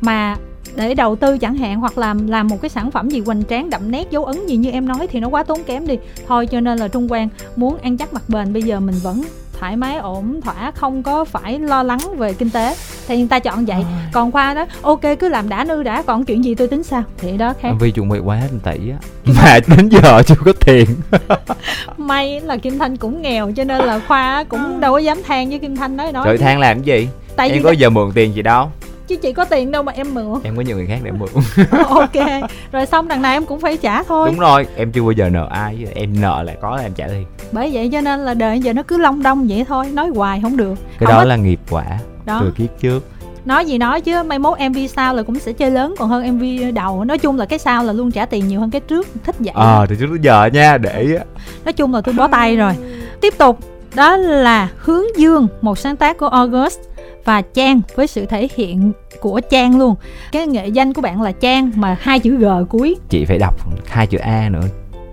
mà 0.00 0.36
để 0.76 0.94
đầu 0.94 1.16
tư 1.16 1.38
chẳng 1.38 1.54
hạn 1.54 1.80
hoặc 1.80 1.98
làm 1.98 2.26
làm 2.26 2.46
một 2.46 2.62
cái 2.62 2.68
sản 2.68 2.90
phẩm 2.90 3.08
gì 3.08 3.20
hoành 3.20 3.44
tráng 3.44 3.70
đậm 3.70 3.90
nét 3.90 4.10
dấu 4.10 4.24
ấn 4.24 4.46
gì 4.46 4.56
như 4.56 4.70
em 4.70 4.88
nói 4.88 5.06
thì 5.06 5.20
nó 5.20 5.28
quá 5.28 5.42
tốn 5.42 5.64
kém 5.64 5.86
đi. 5.86 5.98
Thôi 6.26 6.46
cho 6.46 6.60
nên 6.60 6.78
là 6.78 6.88
trung 6.88 7.12
quan 7.12 7.28
muốn 7.56 7.78
ăn 7.82 7.96
chắc 7.96 8.12
mặt 8.12 8.22
bền 8.28 8.52
bây 8.52 8.62
giờ 8.62 8.80
mình 8.80 8.94
vẫn 9.02 9.22
thoải 9.60 9.76
mái 9.76 9.96
ổn 9.96 10.40
thỏa 10.40 10.70
không 10.70 11.02
có 11.02 11.24
phải 11.24 11.58
lo 11.58 11.82
lắng 11.82 11.98
về 12.16 12.32
kinh 12.32 12.50
tế. 12.50 12.74
Thì 13.08 13.18
người 13.18 13.28
ta 13.28 13.38
chọn 13.38 13.64
vậy. 13.64 13.82
À. 13.82 14.08
còn 14.12 14.32
khoa 14.32 14.54
đó 14.54 14.66
ok 14.82 15.00
cứ 15.18 15.28
làm 15.28 15.48
đã 15.48 15.64
nư 15.64 15.82
đã 15.82 16.02
còn 16.02 16.24
chuyện 16.24 16.44
gì 16.44 16.54
tôi 16.54 16.68
tính 16.68 16.82
sao 16.82 17.02
thì 17.18 17.36
đó 17.36 17.54
khác. 17.60 17.72
Vì 17.80 17.90
chuẩn 17.90 18.08
bị 18.08 18.18
quá 18.18 18.38
thành 18.40 18.60
tỷ 18.60 18.90
á. 18.90 18.98
Mà 19.42 19.58
đến 19.76 19.88
giờ 19.88 20.22
chưa 20.26 20.34
có 20.44 20.52
tiền. 20.66 20.86
May 21.96 22.40
là 22.40 22.56
kim 22.56 22.78
thanh 22.78 22.96
cũng 22.96 23.22
nghèo 23.22 23.52
cho 23.56 23.64
nên 23.64 23.84
là 23.84 24.00
khoa 24.08 24.44
cũng 24.44 24.60
à. 24.60 24.78
đâu 24.80 24.92
có 24.92 24.98
dám 24.98 25.22
than 25.22 25.50
với 25.50 25.58
kim 25.58 25.76
thanh 25.76 25.96
nói 25.96 26.12
nói 26.12 26.24
trời 26.26 26.38
than 26.38 26.58
làm 26.58 26.82
cái 26.82 27.00
gì? 27.00 27.08
Tại 27.36 27.48
em 27.48 27.56
vì 27.56 27.62
có 27.62 27.70
giờ 27.70 27.90
mượn 27.90 28.12
tiền 28.14 28.34
gì 28.34 28.42
đâu 28.42 28.70
chứ 29.08 29.16
chị 29.16 29.32
có 29.32 29.44
tiền 29.44 29.70
đâu 29.70 29.82
mà 29.82 29.92
em 29.92 30.14
mượn. 30.14 30.40
Em 30.44 30.56
có 30.56 30.62
nhiều 30.62 30.76
người 30.76 30.86
khác 30.86 30.98
để 31.02 31.10
mượn. 31.10 31.28
Ok. 31.88 32.42
Rồi 32.72 32.86
xong 32.86 33.08
đằng 33.08 33.22
này 33.22 33.36
em 33.36 33.46
cũng 33.46 33.60
phải 33.60 33.76
trả 33.76 34.02
thôi. 34.02 34.28
Đúng 34.30 34.38
rồi 34.38 34.66
em 34.76 34.92
chưa 34.92 35.02
bao 35.02 35.12
giờ 35.12 35.28
nợ 35.28 35.48
ai 35.50 35.86
em 35.94 36.20
nợ 36.20 36.42
lại 36.42 36.56
có 36.60 36.76
là 36.76 36.82
em 36.82 36.92
trả 36.94 37.08
tiền 37.08 37.26
bởi 37.52 37.70
vậy 37.72 37.88
cho 37.92 38.00
nên 38.00 38.20
là 38.20 38.34
đời 38.34 38.60
giờ 38.60 38.72
nó 38.72 38.82
cứ 38.82 38.98
long 38.98 39.22
đong 39.22 39.46
vậy 39.48 39.64
thôi 39.68 39.86
nói 39.92 40.10
hoài 40.14 40.40
không 40.42 40.56
được. 40.56 40.74
Cái 40.98 41.06
không 41.06 41.08
đó 41.08 41.18
hết. 41.18 41.24
là 41.24 41.36
nghiệp 41.36 41.60
quả 41.70 41.84
đó. 42.24 42.40
từ 42.40 42.52
kiếp 42.56 42.80
trước. 42.80 43.08
Nói 43.44 43.66
gì 43.66 43.78
nói 43.78 44.00
chứ 44.00 44.22
mai 44.22 44.38
mốt 44.38 44.58
mv 44.60 44.76
sau 44.96 45.14
là 45.14 45.22
cũng 45.22 45.38
sẽ 45.38 45.52
chơi 45.52 45.70
lớn 45.70 45.94
còn 45.98 46.08
hơn 46.08 46.36
mv 46.36 46.74
đầu. 46.74 47.04
Nói 47.04 47.18
chung 47.18 47.36
là 47.38 47.46
cái 47.46 47.58
sau 47.58 47.84
là 47.84 47.92
luôn 47.92 48.10
trả 48.10 48.26
tiền 48.26 48.48
nhiều 48.48 48.60
hơn 48.60 48.70
cái 48.70 48.80
trước 48.80 49.08
thích 49.24 49.34
vậy. 49.38 49.52
Ờ 49.54 49.82
à, 49.82 49.86
từ 49.88 49.96
trước 49.96 50.06
tới 50.08 50.18
giờ 50.22 50.50
nha 50.52 50.78
để 50.78 51.18
nói 51.64 51.72
chung 51.72 51.94
là 51.94 52.00
tôi 52.00 52.14
bó 52.14 52.28
tay 52.28 52.56
rồi. 52.56 52.72
Tiếp 53.20 53.34
tục 53.38 53.58
đó 53.94 54.16
là 54.16 54.68
hướng 54.76 55.18
dương 55.18 55.48
một 55.60 55.78
sáng 55.78 55.96
tác 55.96 56.18
của 56.18 56.28
august 56.28 56.78
và 57.24 57.42
Trang 57.54 57.80
với 57.94 58.06
sự 58.06 58.26
thể 58.26 58.48
hiện 58.56 58.92
của 59.20 59.40
Trang 59.50 59.78
luôn. 59.78 59.94
Cái 60.32 60.46
nghệ 60.46 60.68
danh 60.68 60.92
của 60.92 61.02
bạn 61.02 61.22
là 61.22 61.32
Trang 61.32 61.70
mà 61.74 61.96
hai 62.00 62.18
chữ 62.20 62.36
G 62.36 62.46
cuối. 62.70 62.96
Chị 63.08 63.24
phải 63.24 63.38
đọc 63.38 63.54
hai 63.86 64.06
chữ 64.06 64.18
A 64.18 64.48
nữa. 64.48 64.68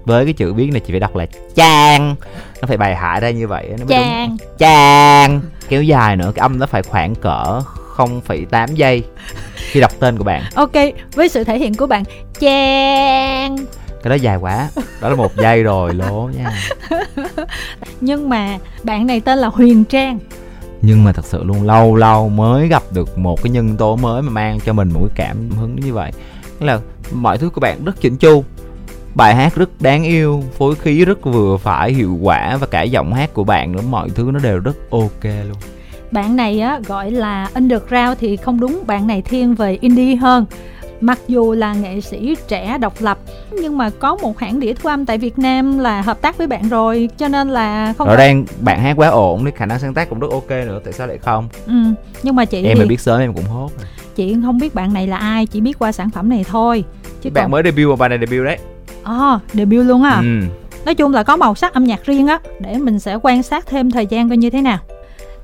Với 0.06 0.26
cái 0.26 0.34
chữ 0.34 0.54
viết 0.54 0.72
này 0.72 0.80
chị 0.80 0.94
phải 0.94 1.00
đọc 1.00 1.16
là 1.16 1.26
Trang. 1.56 2.16
Nó 2.62 2.68
phải 2.68 2.78
bài 2.78 2.96
hạ 2.96 3.20
ra 3.20 3.30
như 3.30 3.48
vậy 3.48 3.70
nó 3.70 3.86
mới 3.86 3.88
Trang 3.90 4.30
đúng. 4.30 4.48
Trang. 4.58 5.42
Kéo 5.70 5.84
dài 5.84 6.16
nữa 6.16 6.32
cái 6.36 6.42
âm 6.42 6.60
nó 6.60 6.66
phải 6.66 6.84
khoảng 6.84 7.16
cỡ 7.16 7.62
0,8 7.96 8.68
giây. 8.74 9.04
Khi 9.56 9.80
đọc 9.80 9.92
tên 10.00 10.18
của 10.18 10.24
bạn. 10.24 10.44
Ok 10.56 10.76
với 11.16 11.30
sự 11.30 11.44
thể 11.44 11.60
hiện 11.60 11.76
của 11.76 11.88
bạn 11.88 12.04
Trang. 12.40 13.58
Cái 14.04 14.10
đó 14.10 14.16
dài 14.16 14.38
quá. 14.38 14.70
Đó 15.02 15.10
là 15.10 15.16
một 15.16 15.36
giây 15.36 15.64
rồi 15.64 15.94
lố 15.94 16.30
nha. 16.38 16.52
Nhưng 18.02 18.30
mà 18.30 18.58
bạn 18.84 19.08
này 19.08 19.20
tên 19.22 19.40
là 19.40 19.48
Huyền 19.48 19.84
Trang 19.84 20.20
nhưng 20.82 21.04
mà 21.04 21.12
thật 21.12 21.26
sự 21.26 21.44
luôn, 21.44 21.64
lâu 21.64 21.96
lâu 21.96 22.30
mới 22.30 22.68
gặp 22.68 22.84
được 22.94 23.18
một 23.18 23.44
cái 23.44 23.52
nhân 23.52 23.78
tố 23.78 23.96
mới 23.96 24.22
mà 24.22 24.30
mang 24.30 24.60
cho 24.66 24.74
mình 24.74 24.90
một 24.94 25.00
cái 25.00 25.28
cảm 25.28 25.50
hứng 25.50 25.76
như 25.76 25.94
vậy. 25.94 26.12
Tức 26.60 26.66
là 26.66 26.80
mọi 27.14 27.38
thứ 27.38 27.50
của 27.50 27.62
bạn 27.62 27.86
rất 27.86 28.02
chỉnh 28.02 28.18
chu, 28.18 28.44
bài 29.16 29.36
hát 29.36 29.56
rất 29.56 29.82
đáng 29.82 30.04
yêu, 30.04 30.44
phối 30.58 30.76
khí 30.76 31.06
rất 31.06 31.24
vừa 31.24 31.58
phải, 31.58 31.94
hiệu 31.94 32.18
quả 32.22 32.58
và 32.58 32.68
cả 32.68 32.82
giọng 32.82 33.14
hát 33.14 33.34
của 33.34 33.44
bạn 33.44 33.72
nữa, 33.72 33.82
mọi 33.90 34.10
thứ 34.10 34.30
nó 34.34 34.40
đều 34.40 34.60
rất 34.60 34.78
ok 34.92 35.24
luôn. 35.24 35.58
Bạn 36.12 36.36
này 36.36 36.60
á, 36.60 36.80
gọi 36.86 37.12
là 37.12 37.50
underground 37.56 38.18
thì 38.20 38.38
không 38.38 38.60
đúng, 38.60 38.84
bạn 38.88 39.08
này 39.08 39.22
thiên 39.22 39.56
về 39.56 39.78
indie 39.82 40.16
hơn 40.16 40.46
mặc 41.02 41.20
dù 41.28 41.54
là 41.54 41.74
nghệ 41.74 42.02
sĩ 42.02 42.36
trẻ 42.48 42.78
độc 42.78 42.94
lập 43.00 43.18
nhưng 43.62 43.78
mà 43.78 43.90
có 44.00 44.16
một 44.16 44.40
hãng 44.40 44.60
đĩa 44.60 44.74
thu 44.74 44.90
âm 44.90 45.06
tại 45.06 45.18
Việt 45.18 45.40
Nam 45.40 45.80
là 45.80 46.02
hợp 46.02 46.22
tác 46.22 46.38
với 46.38 46.48
bạn 46.48 46.70
rồi 46.70 47.10
cho 47.18 47.28
nên 47.28 47.50
là 47.50 47.94
không 47.98 48.08
có... 48.08 48.16
đang 48.16 48.46
bạn 48.62 48.82
hát 48.82 48.94
quá 48.98 49.08
ổn 49.08 49.46
thì 49.46 49.52
khả 49.56 49.66
năng 49.66 49.80
sáng 49.80 49.94
tác 49.94 50.10
cũng 50.10 50.20
rất 50.20 50.32
ok 50.32 50.50
nữa 50.50 50.80
tại 50.84 50.94
sao 50.94 51.08
lại 51.08 51.18
không 51.18 51.50
ừ 51.66 51.74
nhưng 52.24 52.36
mà 52.36 52.46
chị 52.46 52.64
em 52.64 52.78
thì... 52.78 52.84
mà 52.84 52.88
biết 52.90 53.00
sớm 53.00 53.20
em 53.20 53.34
cũng 53.34 53.46
hốt 53.46 53.72
rồi. 53.78 53.88
chị 54.16 54.36
không 54.44 54.58
biết 54.58 54.76
bạn 54.76 54.94
này 54.94 55.08
là 55.08 55.18
ai 55.18 55.46
chỉ 55.46 55.62
biết 55.62 55.80
qua 55.80 55.92
sản 55.92 56.10
phẩm 56.10 56.30
này 56.30 56.46
thôi 56.48 56.84
chứ 57.22 57.30
bạn 57.30 57.44
còn... 57.44 57.52
mới 57.52 57.64
debut 57.64 57.90
mà 57.90 57.96
bài 57.96 58.10
này 58.10 58.18
debut 58.20 58.46
đấy 58.46 58.58
à, 59.04 59.40
debut 59.54 59.86
luôn 59.86 60.04
à 60.04 60.20
ừ. 60.22 60.40
nói 60.86 60.96
chung 60.96 61.14
là 61.14 61.24
có 61.24 61.38
màu 61.38 61.56
sắc 61.56 61.74
âm 61.74 61.84
nhạc 61.84 62.06
riêng 62.06 62.28
á 62.28 62.40
để 62.60 62.78
mình 62.78 63.00
sẽ 63.00 63.18
quan 63.22 63.44
sát 63.44 63.68
thêm 63.68 63.92
thời 63.92 64.06
gian 64.06 64.30
coi 64.30 64.38
như 64.38 64.50
thế 64.50 64.62
nào 64.62 64.78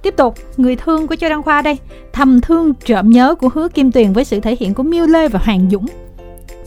Tiếp 0.05 0.13
tục, 0.17 0.35
người 0.57 0.75
thương 0.75 1.07
của 1.07 1.15
Châu 1.15 1.29
Đăng 1.29 1.43
Khoa 1.43 1.62
đây, 1.62 1.77
thầm 2.13 2.41
thương 2.41 2.74
trộm 2.74 3.09
nhớ 3.09 3.35
của 3.35 3.50
Hứa 3.53 3.67
Kim 3.67 3.91
Tuyền 3.91 4.13
với 4.13 4.25
sự 4.25 4.39
thể 4.39 4.55
hiện 4.59 4.74
của 4.74 4.83
Miêu 4.83 5.05
Lê 5.05 5.27
và 5.27 5.39
Hoàng 5.39 5.69
Dũng. 5.71 5.85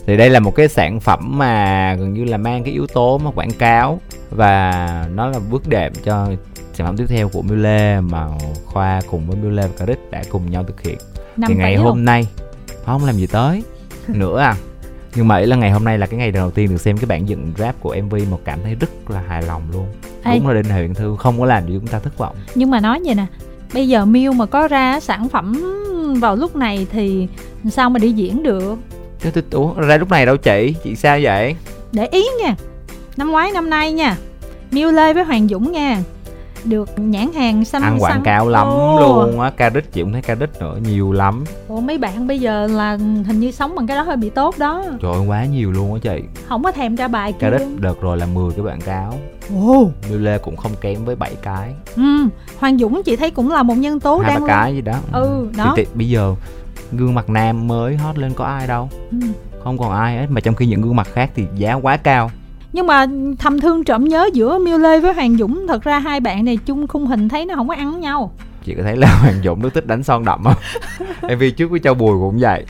Thì 0.05 0.17
đây 0.17 0.29
là 0.29 0.39
một 0.39 0.55
cái 0.55 0.67
sản 0.67 0.99
phẩm 0.99 1.37
mà 1.37 1.95
gần 1.99 2.13
như 2.13 2.25
là 2.25 2.37
mang 2.37 2.63
cái 2.63 2.73
yếu 2.73 2.87
tố 2.87 3.17
mà 3.17 3.31
quảng 3.31 3.51
cáo 3.51 3.99
và 4.29 5.05
nó 5.13 5.27
là 5.27 5.39
bước 5.51 5.67
đệm 5.67 5.93
cho 6.03 6.27
sản 6.73 6.87
phẩm 6.87 6.97
tiếp 6.97 7.05
theo 7.07 7.29
của 7.29 7.41
Mule 7.41 8.01
mà 8.01 8.27
Khoa 8.65 9.01
cùng 9.11 9.27
với 9.27 9.37
Mule 9.43 9.67
và 9.67 9.73
Caric 9.77 9.99
đã 10.11 10.23
cùng 10.29 10.51
nhau 10.51 10.63
thực 10.63 10.81
hiện 10.81 10.97
Năm 11.37 11.47
thì 11.47 11.55
ngày 11.55 11.75
hôm 11.75 11.87
không? 11.87 12.05
nay 12.05 12.27
không 12.85 13.05
làm 13.05 13.15
gì 13.15 13.27
tới 13.27 13.63
nữa 14.07 14.39
à 14.39 14.55
nhưng 15.15 15.27
mà 15.27 15.37
ý 15.37 15.45
là 15.45 15.55
ngày 15.55 15.71
hôm 15.71 15.83
nay 15.83 15.97
là 15.97 16.05
cái 16.05 16.17
ngày 16.17 16.31
đầu 16.31 16.51
tiên 16.51 16.69
được 16.69 16.81
xem 16.81 16.97
cái 16.97 17.05
bản 17.05 17.29
dựng 17.29 17.51
rap 17.57 17.75
của 17.79 17.95
mv 18.03 18.15
mà 18.31 18.37
cảm 18.45 18.59
thấy 18.63 18.75
rất 18.75 18.89
là 19.11 19.21
hài 19.21 19.41
lòng 19.41 19.63
luôn 19.73 19.87
Ê. 20.31 20.39
đúng 20.39 20.47
là 20.47 20.53
đinh 20.61 20.71
huyền 20.71 20.93
thư 20.93 21.15
không 21.19 21.39
có 21.39 21.45
làm 21.45 21.63
cho 21.63 21.69
chúng 21.73 21.87
ta 21.87 21.99
thất 21.99 22.17
vọng. 22.17 22.35
Nhưng 22.55 22.71
mà 22.71 22.79
nói 22.79 23.01
vậy 23.05 23.15
nè 23.15 23.25
bây 23.73 23.87
giờ 23.87 24.05
Miu 24.05 24.33
mà 24.33 24.45
có 24.45 24.67
ra 24.67 24.99
sản 24.99 25.29
phẩm 25.29 25.75
vào 26.21 26.35
lúc 26.35 26.55
này 26.55 26.87
thì 26.91 27.27
sao 27.71 27.89
mà 27.89 27.99
đi 27.99 28.11
diễn 28.11 28.43
được? 28.43 28.75
Chứ 29.23 29.31
tôi 29.31 29.43
ủa 29.51 29.73
ra 29.73 29.97
lúc 29.97 30.09
này 30.09 30.25
đâu 30.25 30.37
chị? 30.37 30.75
Chị 30.83 30.95
sao 30.95 31.19
vậy? 31.21 31.55
Để 31.91 32.05
ý 32.05 32.25
nha 32.43 32.55
năm 33.17 33.31
ngoái 33.31 33.51
năm 33.51 33.69
nay 33.69 33.91
nha 33.91 34.17
Miu 34.71 34.91
Lê 34.91 35.13
với 35.13 35.23
Hoàng 35.23 35.47
Dũng 35.47 35.71
nha 35.71 35.99
được 36.63 36.99
nhãn 36.99 37.33
hàng 37.33 37.65
xanh 37.65 37.81
ăn 37.81 37.97
quảng 38.01 38.21
cáo 38.23 38.49
lắm 38.49 38.67
luôn 38.99 39.39
á 39.39 39.49
ca 39.57 39.69
đích 39.69 39.91
chị 39.91 40.01
cũng 40.01 40.11
thấy 40.11 40.21
ca 40.21 40.35
đích 40.35 40.49
nữa 40.59 40.77
nhiều 40.83 41.11
lắm. 41.11 41.43
Ủa 41.67 41.79
mấy 41.79 41.97
bạn 41.97 42.27
bây 42.27 42.39
giờ 42.39 42.67
là 42.67 42.97
hình 43.25 43.39
như 43.39 43.51
sống 43.51 43.75
bằng 43.75 43.87
cái 43.87 43.97
đó 43.97 44.03
hơi 44.03 44.17
bị 44.17 44.29
tốt 44.29 44.55
đó. 44.57 44.85
Trời 45.01 45.11
ơi 45.11 45.25
quá 45.27 45.45
nhiều 45.45 45.71
luôn 45.71 45.93
á 45.93 45.99
chị. 46.03 46.23
Không 46.47 46.63
có 46.63 46.71
thèm 46.71 46.95
ra 46.95 47.07
bài 47.07 47.33
ca 47.39 47.49
đích 47.49 47.67
đợt 47.79 48.01
rồi 48.01 48.17
là 48.17 48.25
10 48.25 48.51
cái 48.51 48.65
quảng 48.65 48.81
cáo. 48.81 49.13
Ồ. 49.55 49.81
Oh. 49.81 49.91
lê 50.11 50.37
cũng 50.37 50.55
không 50.55 50.71
kém 50.81 51.05
với 51.05 51.15
7 51.15 51.35
cái. 51.41 51.73
Ừ 51.95 52.29
hoàng 52.59 52.77
dũng 52.77 53.03
chị 53.03 53.15
thấy 53.15 53.31
cũng 53.31 53.51
là 53.51 53.63
một 53.63 53.75
nhân 53.77 53.99
tố 53.99 54.17
hai 54.17 54.33
đang 54.33 54.47
ba 54.47 54.63
cái 54.63 54.75
gì 54.75 54.81
đó. 54.81 54.95
Ừ 55.11 55.47
đó. 55.57 55.73
thì, 55.77 55.85
thì, 55.85 55.91
bây 55.93 56.09
giờ 56.09 56.35
gương 56.91 57.15
mặt 57.15 57.29
nam 57.29 57.67
mới 57.67 57.97
hot 57.97 58.17
lên 58.17 58.33
có 58.33 58.45
ai 58.45 58.67
đâu. 58.67 58.89
Ừ. 59.11 59.17
không 59.63 59.77
còn 59.77 59.91
ai 59.91 60.17
hết 60.17 60.27
mà 60.29 60.41
trong 60.41 60.55
khi 60.55 60.65
những 60.65 60.81
gương 60.81 60.95
mặt 60.95 61.07
khác 61.13 61.31
thì 61.35 61.45
giá 61.55 61.73
quá 61.73 61.97
cao 61.97 62.31
nhưng 62.73 62.87
mà 62.87 63.05
thầm 63.39 63.59
thương 63.59 63.83
trộm 63.83 64.05
nhớ 64.05 64.29
giữa 64.33 64.57
Miêu 64.57 64.77
Lê 64.77 64.99
với 64.99 65.13
Hoàng 65.13 65.37
Dũng 65.37 65.65
thật 65.67 65.83
ra 65.83 65.99
hai 65.99 66.19
bạn 66.19 66.45
này 66.45 66.57
chung 66.65 66.87
khung 66.87 67.05
hình 67.05 67.29
thấy 67.29 67.45
nó 67.45 67.55
không 67.55 67.67
có 67.67 67.75
ăn 67.75 67.99
nhau. 67.99 68.31
Chị 68.63 68.75
có 68.77 68.83
thấy 68.83 68.97
là 68.97 69.19
Hoàng 69.21 69.41
Dũng 69.43 69.63
nó 69.63 69.69
thích 69.69 69.87
đánh 69.87 70.03
son 70.03 70.25
đậm 70.25 70.43
không? 70.43 70.53
Em 71.29 71.39
vì 71.39 71.51
trước 71.51 71.71
với 71.71 71.79
Châu 71.79 71.93
Bùi 71.93 72.19
cũng 72.19 72.39
vậy. 72.39 72.65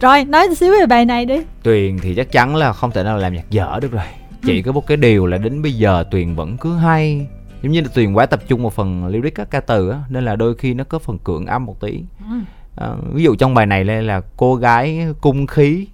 Rồi 0.00 0.24
nói 0.24 0.54
xíu 0.54 0.74
về 0.80 0.86
bài 0.86 1.04
này 1.04 1.26
đi. 1.26 1.36
Tuyền 1.62 1.98
thì 1.98 2.14
chắc 2.14 2.32
chắn 2.32 2.56
là 2.56 2.72
không 2.72 2.90
thể 2.90 3.02
nào 3.02 3.18
làm 3.18 3.34
nhạc 3.34 3.50
dở 3.50 3.78
được 3.82 3.92
rồi. 3.92 4.04
Chỉ 4.42 4.56
ừ. 4.56 4.62
có 4.66 4.72
một 4.72 4.86
cái 4.86 4.96
điều 4.96 5.26
là 5.26 5.38
đến 5.38 5.62
bây 5.62 5.72
giờ 5.72 6.04
Tuyền 6.10 6.34
vẫn 6.34 6.56
cứ 6.56 6.76
hay. 6.76 7.26
Giống 7.62 7.72
như 7.72 7.80
là 7.80 7.88
Tuyền 7.94 8.12
quá 8.12 8.26
tập 8.26 8.40
trung 8.48 8.62
vào 8.62 8.70
phần 8.70 9.06
lyric 9.06 9.34
các 9.34 9.50
ca 9.50 9.60
từ 9.60 9.90
á 9.90 9.98
nên 10.08 10.24
là 10.24 10.36
đôi 10.36 10.54
khi 10.54 10.74
nó 10.74 10.84
có 10.84 10.98
phần 10.98 11.18
cưỡng 11.18 11.46
âm 11.46 11.64
một 11.64 11.80
tí. 11.80 12.02
Ừ. 12.30 12.36
à, 12.76 12.88
ví 13.12 13.22
dụ 13.22 13.34
trong 13.34 13.54
bài 13.54 13.66
này 13.66 13.84
là 13.84 14.20
cô 14.36 14.56
gái 14.56 15.06
cung 15.20 15.46
khí 15.46 15.86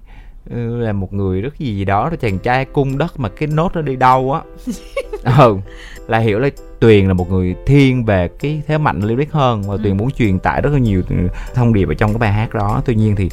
là 0.51 0.93
một 0.93 1.13
người 1.13 1.41
rất 1.41 1.59
gì 1.59 1.77
gì 1.77 1.85
đó 1.85 2.09
đó 2.11 2.17
chàng 2.21 2.39
trai 2.39 2.65
cung 2.65 2.99
đất 2.99 3.21
mà 3.21 3.29
cái 3.29 3.47
nốt 3.47 3.71
nó 3.75 3.83
đi 3.83 3.97
đâu 3.97 4.33
á. 4.33 4.41
Ừ 5.39 5.59
là 6.11 6.19
hiểu 6.19 6.39
là 6.39 6.49
tuyền 6.81 7.09
là 7.09 7.15
một 7.15 7.31
người 7.31 7.55
thiên 7.67 8.05
về 8.05 8.29
cái 8.41 8.63
thế 8.67 8.79
mạnh 8.79 9.01
lyric 9.01 9.33
hơn 9.33 9.63
và 9.63 9.75
ừ. 9.75 9.81
tuyền 9.83 9.97
muốn 9.97 10.11
truyền 10.11 10.39
tải 10.39 10.61
rất 10.61 10.73
là 10.73 10.79
nhiều 10.79 11.03
thông 11.55 11.75
điệp 11.75 11.89
ở 11.89 11.95
trong 11.95 12.11
cái 12.13 12.19
bài 12.19 12.33
hát 12.33 12.55
đó. 12.55 12.83
Tuy 12.85 12.95
nhiên 12.95 13.17
thì 13.17 13.31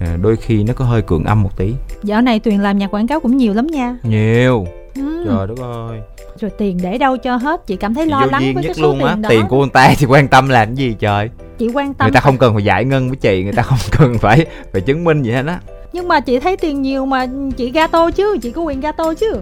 ờ, 0.00 0.16
đôi 0.22 0.36
khi 0.36 0.64
nó 0.64 0.72
có 0.74 0.84
hơi 0.84 1.02
cường 1.02 1.24
âm 1.24 1.42
một 1.42 1.56
tí. 1.56 1.74
Dạo 2.02 2.22
này 2.22 2.40
tuyền 2.40 2.60
làm 2.60 2.78
nhạc 2.78 2.94
quảng 2.94 3.06
cáo 3.06 3.20
cũng 3.20 3.36
nhiều 3.36 3.54
lắm 3.54 3.66
nha. 3.66 3.96
Nhiều. 4.02 4.66
Ừ. 4.94 5.24
trời 5.26 5.46
đất 5.46 5.58
ơi. 5.58 6.00
Rồi 6.40 6.50
tiền 6.58 6.78
để 6.82 6.98
đâu 6.98 7.16
cho 7.16 7.36
hết 7.36 7.66
chị 7.66 7.76
cảm 7.76 7.94
thấy 7.94 8.06
lo 8.06 8.26
lắng 8.26 8.54
với 8.54 8.64
cái 8.64 8.74
số 8.74 8.82
luôn 8.82 8.98
tiền 8.98 9.06
á 9.08 9.14
đó. 9.14 9.28
Tiền 9.28 9.44
của 9.48 9.58
người 9.58 9.70
ta 9.72 9.94
thì 9.98 10.06
quan 10.06 10.28
tâm 10.28 10.48
làm 10.48 10.68
cái 10.68 10.76
gì 10.76 10.96
trời? 10.98 11.30
Chị 11.58 11.68
quan 11.74 11.94
tâm 11.94 12.06
người 12.06 12.12
ta 12.12 12.20
không 12.20 12.38
cần 12.38 12.54
phải 12.54 12.64
giải 12.64 12.84
ngân 12.84 13.08
với 13.08 13.16
chị 13.16 13.44
người 13.44 13.52
ta 13.52 13.62
không 13.62 13.78
cần 13.90 14.18
phải 14.18 14.46
phải 14.72 14.80
chứng 14.80 15.04
minh 15.04 15.22
gì 15.22 15.30
hết 15.30 15.46
á 15.46 15.60
nhưng 15.94 16.08
mà 16.08 16.20
chị 16.20 16.38
thấy 16.38 16.56
tiền 16.56 16.82
nhiều 16.82 17.06
mà 17.06 17.26
chị 17.56 17.70
gato 17.70 18.10
chứ 18.10 18.36
chị 18.42 18.52
có 18.52 18.62
quyền 18.62 18.80
gato 18.80 19.14
chứ? 19.14 19.36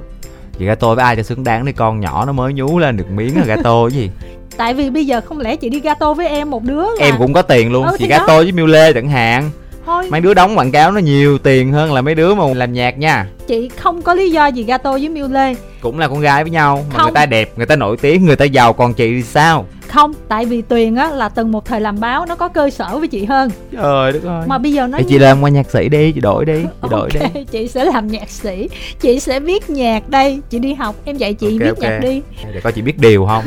Chị 0.58 0.66
gato 0.66 0.94
với 0.94 1.04
ai 1.04 1.16
cho 1.16 1.22
xứng 1.22 1.44
đáng 1.44 1.64
đi 1.64 1.72
con 1.72 2.00
nhỏ 2.00 2.24
nó 2.26 2.32
mới 2.32 2.52
nhú 2.52 2.78
lên 2.78 2.96
được 2.96 3.10
miếng 3.10 3.36
là 3.36 3.44
gato 3.44 3.88
cái 3.88 3.98
gì. 3.98 4.10
Tại 4.56 4.74
vì 4.74 4.90
bây 4.90 5.06
giờ 5.06 5.20
không 5.20 5.38
lẽ 5.38 5.56
chị 5.56 5.68
đi 5.68 5.80
gato 5.80 6.14
với 6.14 6.28
em 6.28 6.50
một 6.50 6.62
đứa 6.62 6.82
là... 6.82 7.06
em 7.06 7.14
cũng 7.18 7.32
có 7.32 7.42
tiền 7.42 7.72
luôn 7.72 7.86
ừ, 7.86 7.96
chị 7.98 8.08
gato 8.08 8.36
với 8.36 8.52
miu 8.52 8.66
lê 8.66 8.92
chẳng 8.92 9.08
hạn. 9.08 9.50
Thôi. 9.86 10.08
Mấy 10.10 10.20
đứa 10.20 10.34
đóng 10.34 10.58
quảng 10.58 10.72
cáo 10.72 10.92
nó 10.92 11.00
nhiều 11.00 11.38
tiền 11.38 11.72
hơn 11.72 11.92
là 11.92 12.02
mấy 12.02 12.14
đứa 12.14 12.34
mà 12.34 12.44
làm 12.54 12.72
nhạc 12.72 12.98
nha. 12.98 13.26
Chị 13.46 13.68
không 13.68 14.02
có 14.02 14.14
lý 14.14 14.30
do 14.30 14.46
gì 14.46 14.62
gato 14.62 14.92
với 14.92 15.08
miu 15.08 15.28
lê. 15.28 15.54
Cũng 15.80 15.98
là 15.98 16.08
con 16.08 16.20
gái 16.20 16.44
với 16.44 16.50
nhau 16.50 16.84
mà 16.90 16.98
không. 16.98 17.04
người 17.04 17.14
ta 17.14 17.26
đẹp 17.26 17.52
người 17.56 17.66
ta 17.66 17.76
nổi 17.76 17.96
tiếng 17.96 18.24
người 18.24 18.36
ta 18.36 18.44
giàu 18.44 18.72
còn 18.72 18.94
chị 18.94 19.14
thì 19.14 19.22
sao 19.22 19.66
không? 19.92 20.12
Tại 20.28 20.46
vì 20.46 20.62
tuyền 20.62 20.94
á 20.94 21.10
là 21.10 21.28
từng 21.28 21.52
một 21.52 21.64
thời 21.64 21.80
làm 21.80 22.00
báo 22.00 22.26
nó 22.26 22.34
có 22.34 22.48
cơ 22.48 22.70
sở 22.70 22.98
với 22.98 23.08
chị 23.08 23.24
hơn. 23.24 23.50
Trời 23.72 24.12
đất 24.12 24.24
ơi. 24.24 24.44
Mà 24.46 24.58
bây 24.58 24.72
giờ 24.72 24.86
nó 24.86 24.98
thì 24.98 25.04
chị 25.08 25.18
làm 25.18 25.40
qua 25.40 25.50
nhạc 25.50 25.70
sĩ 25.70 25.88
đi 25.88 26.12
chị 26.12 26.20
đổi 26.20 26.44
đi 26.44 26.64
chị 26.82 26.88
đổi 26.90 27.10
okay, 27.14 27.30
đi. 27.34 27.44
chị 27.44 27.68
sẽ 27.68 27.84
làm 27.84 28.06
nhạc 28.06 28.30
sĩ. 28.30 28.68
Chị 29.00 29.20
sẽ 29.20 29.40
viết 29.40 29.70
nhạc 29.70 30.08
đây. 30.08 30.40
Chị 30.50 30.58
đi 30.58 30.74
học 30.74 30.94
em 31.04 31.16
dạy 31.16 31.34
chị 31.34 31.46
okay, 31.46 31.58
viết 31.58 31.76
okay. 31.76 31.90
nhạc 31.90 31.98
đi. 31.98 32.22
Để 32.54 32.60
coi 32.60 32.72
chị 32.72 32.82
biết 32.82 32.98
điều 32.98 33.26
không. 33.26 33.44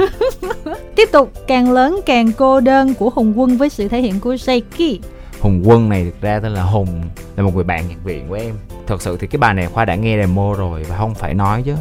Tiếp 0.95 1.10
tục 1.12 1.31
càng 1.47 1.71
lớn 1.71 1.99
càng 2.05 2.31
cô 2.38 2.60
đơn 2.60 2.93
của 2.93 3.10
hùng 3.10 3.34
quân 3.36 3.58
với 3.58 3.69
sự 3.69 3.88
thể 3.88 4.01
hiện 4.01 4.19
của 4.19 4.38
Seiki 4.38 5.01
hùng 5.45 5.62
quân 5.65 5.89
này 5.89 6.03
thực 6.05 6.21
ra 6.21 6.39
tên 6.39 6.53
là 6.53 6.63
hùng 6.63 6.88
là 7.36 7.43
một 7.43 7.55
người 7.55 7.63
bạn 7.63 7.84
nhạc 7.89 8.03
viện 8.03 8.25
của 8.29 8.36
em. 8.36 8.55
Thật 8.88 9.01
sự 9.01 9.17
thì 9.19 9.27
cái 9.27 9.38
bài 9.38 9.53
này 9.53 9.67
khoa 9.67 9.86
đã 9.86 9.95
nghe 9.95 10.17
demo 10.17 10.55
rồi 10.58 10.84
và 10.84 10.97
không 10.97 11.15
phải 11.15 11.34
nói 11.34 11.63
chứ 11.65 11.75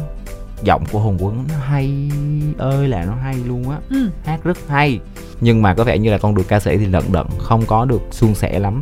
giọng 0.65 0.83
của 0.91 0.99
hùng 0.99 1.17
quân 1.19 1.45
nó 1.49 1.55
hay 1.57 2.09
ơi 2.57 2.87
là 2.87 3.05
nó 3.05 3.15
hay 3.15 3.35
luôn 3.47 3.69
á. 3.69 3.77
Ừ. 3.89 4.09
hát 4.23 4.43
rất 4.43 4.57
hay. 4.67 4.99
Nhưng 5.41 5.61
mà 5.61 5.73
có 5.73 5.83
vẻ 5.83 5.97
như 5.97 6.11
là 6.11 6.17
con 6.17 6.35
đường 6.35 6.45
ca 6.47 6.59
sĩ 6.59 6.77
thì 6.77 6.85
lận 6.85 7.03
đận 7.11 7.27
không 7.39 7.65
có 7.65 7.85
được 7.85 8.01
suôn 8.11 8.35
sẻ 8.35 8.59
lắm. 8.59 8.81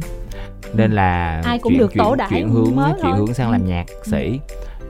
Nên 0.73 0.91
là 0.91 1.41
ai 1.45 1.59
cũng 1.59 1.71
chuyển, 1.71 1.79
được 1.79 1.93
chuyển, 1.93 2.03
tổ 2.03 2.15
đại 2.15 2.29
chuyển 2.29 2.49
hướng 2.49 2.75
mới 2.75 2.93
chuyển 3.01 3.15
hướng 3.15 3.33
sang 3.33 3.47
ừ. 3.47 3.51
làm 3.51 3.67
nhạc 3.67 3.85
sĩ. 4.03 4.39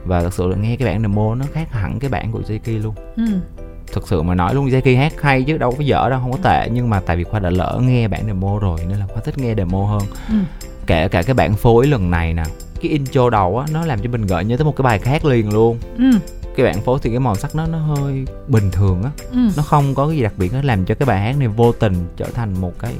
Và 0.05 0.21
thật 0.21 0.33
sự 0.33 0.47
là 0.47 0.55
nghe 0.55 0.75
cái 0.75 0.87
bản 0.87 1.01
demo 1.01 1.35
nó 1.35 1.45
khác 1.53 1.71
hẳn 1.71 1.99
cái 1.99 2.09
bản 2.09 2.31
của 2.31 2.41
Jackie 2.47 2.83
luôn. 2.83 2.95
Ừ. 3.15 3.23
thực 3.93 4.07
sự 4.07 4.21
mà 4.21 4.35
nói 4.35 4.55
luôn 4.55 4.67
Jackie 4.67 4.97
hát 4.97 5.21
hay 5.21 5.43
chứ 5.43 5.57
đâu 5.57 5.71
có 5.71 5.83
dở 5.83 6.09
đâu 6.09 6.19
không 6.19 6.31
có 6.31 6.37
tệ. 6.43 6.69
Nhưng 6.73 6.89
mà 6.89 6.99
tại 6.99 7.17
vì 7.17 7.23
khoa 7.23 7.39
đã 7.39 7.49
lỡ 7.49 7.79
nghe 7.83 8.07
bản 8.07 8.25
demo 8.25 8.59
rồi 8.59 8.79
nên 8.87 8.97
là 8.99 9.07
khoa 9.07 9.21
thích 9.25 9.37
nghe 9.37 9.55
demo 9.55 9.85
hơn. 9.85 10.01
Ừ. 10.29 10.35
kể 10.87 11.07
cả 11.07 11.21
cái 11.21 11.33
bản 11.33 11.53
phối 11.53 11.87
lần 11.87 12.11
này 12.11 12.33
nè 12.33 12.43
cái 12.81 12.91
intro 12.91 13.29
đầu 13.29 13.59
á 13.59 13.65
nó 13.71 13.85
làm 13.85 13.99
cho 13.99 14.09
mình 14.09 14.25
gợi 14.25 14.45
nhớ 14.45 14.57
tới 14.57 14.65
một 14.65 14.75
cái 14.77 14.83
bài 14.83 14.99
khác 14.99 15.25
liền 15.25 15.53
luôn. 15.53 15.77
Ừ 15.97 16.19
cái 16.55 16.65
bản 16.65 16.81
phối 16.81 16.99
thì 17.01 17.09
cái 17.09 17.19
màu 17.19 17.35
sắc 17.35 17.55
nó 17.55 17.67
nó 17.67 17.77
hơi 17.77 18.25
bình 18.47 18.71
thường 18.71 19.03
á. 19.03 19.11
Ừ. 19.31 19.37
nó 19.57 19.63
không 19.63 19.95
có 19.95 20.07
cái 20.07 20.17
gì 20.17 20.23
đặc 20.23 20.33
biệt 20.37 20.53
nó 20.53 20.59
làm 20.63 20.85
cho 20.85 20.95
cái 20.95 21.05
bài 21.05 21.21
hát 21.21 21.37
này 21.37 21.47
vô 21.47 21.71
tình 21.71 21.93
trở 22.17 22.25
thành 22.33 22.61
một 22.61 22.73
cái 22.79 22.93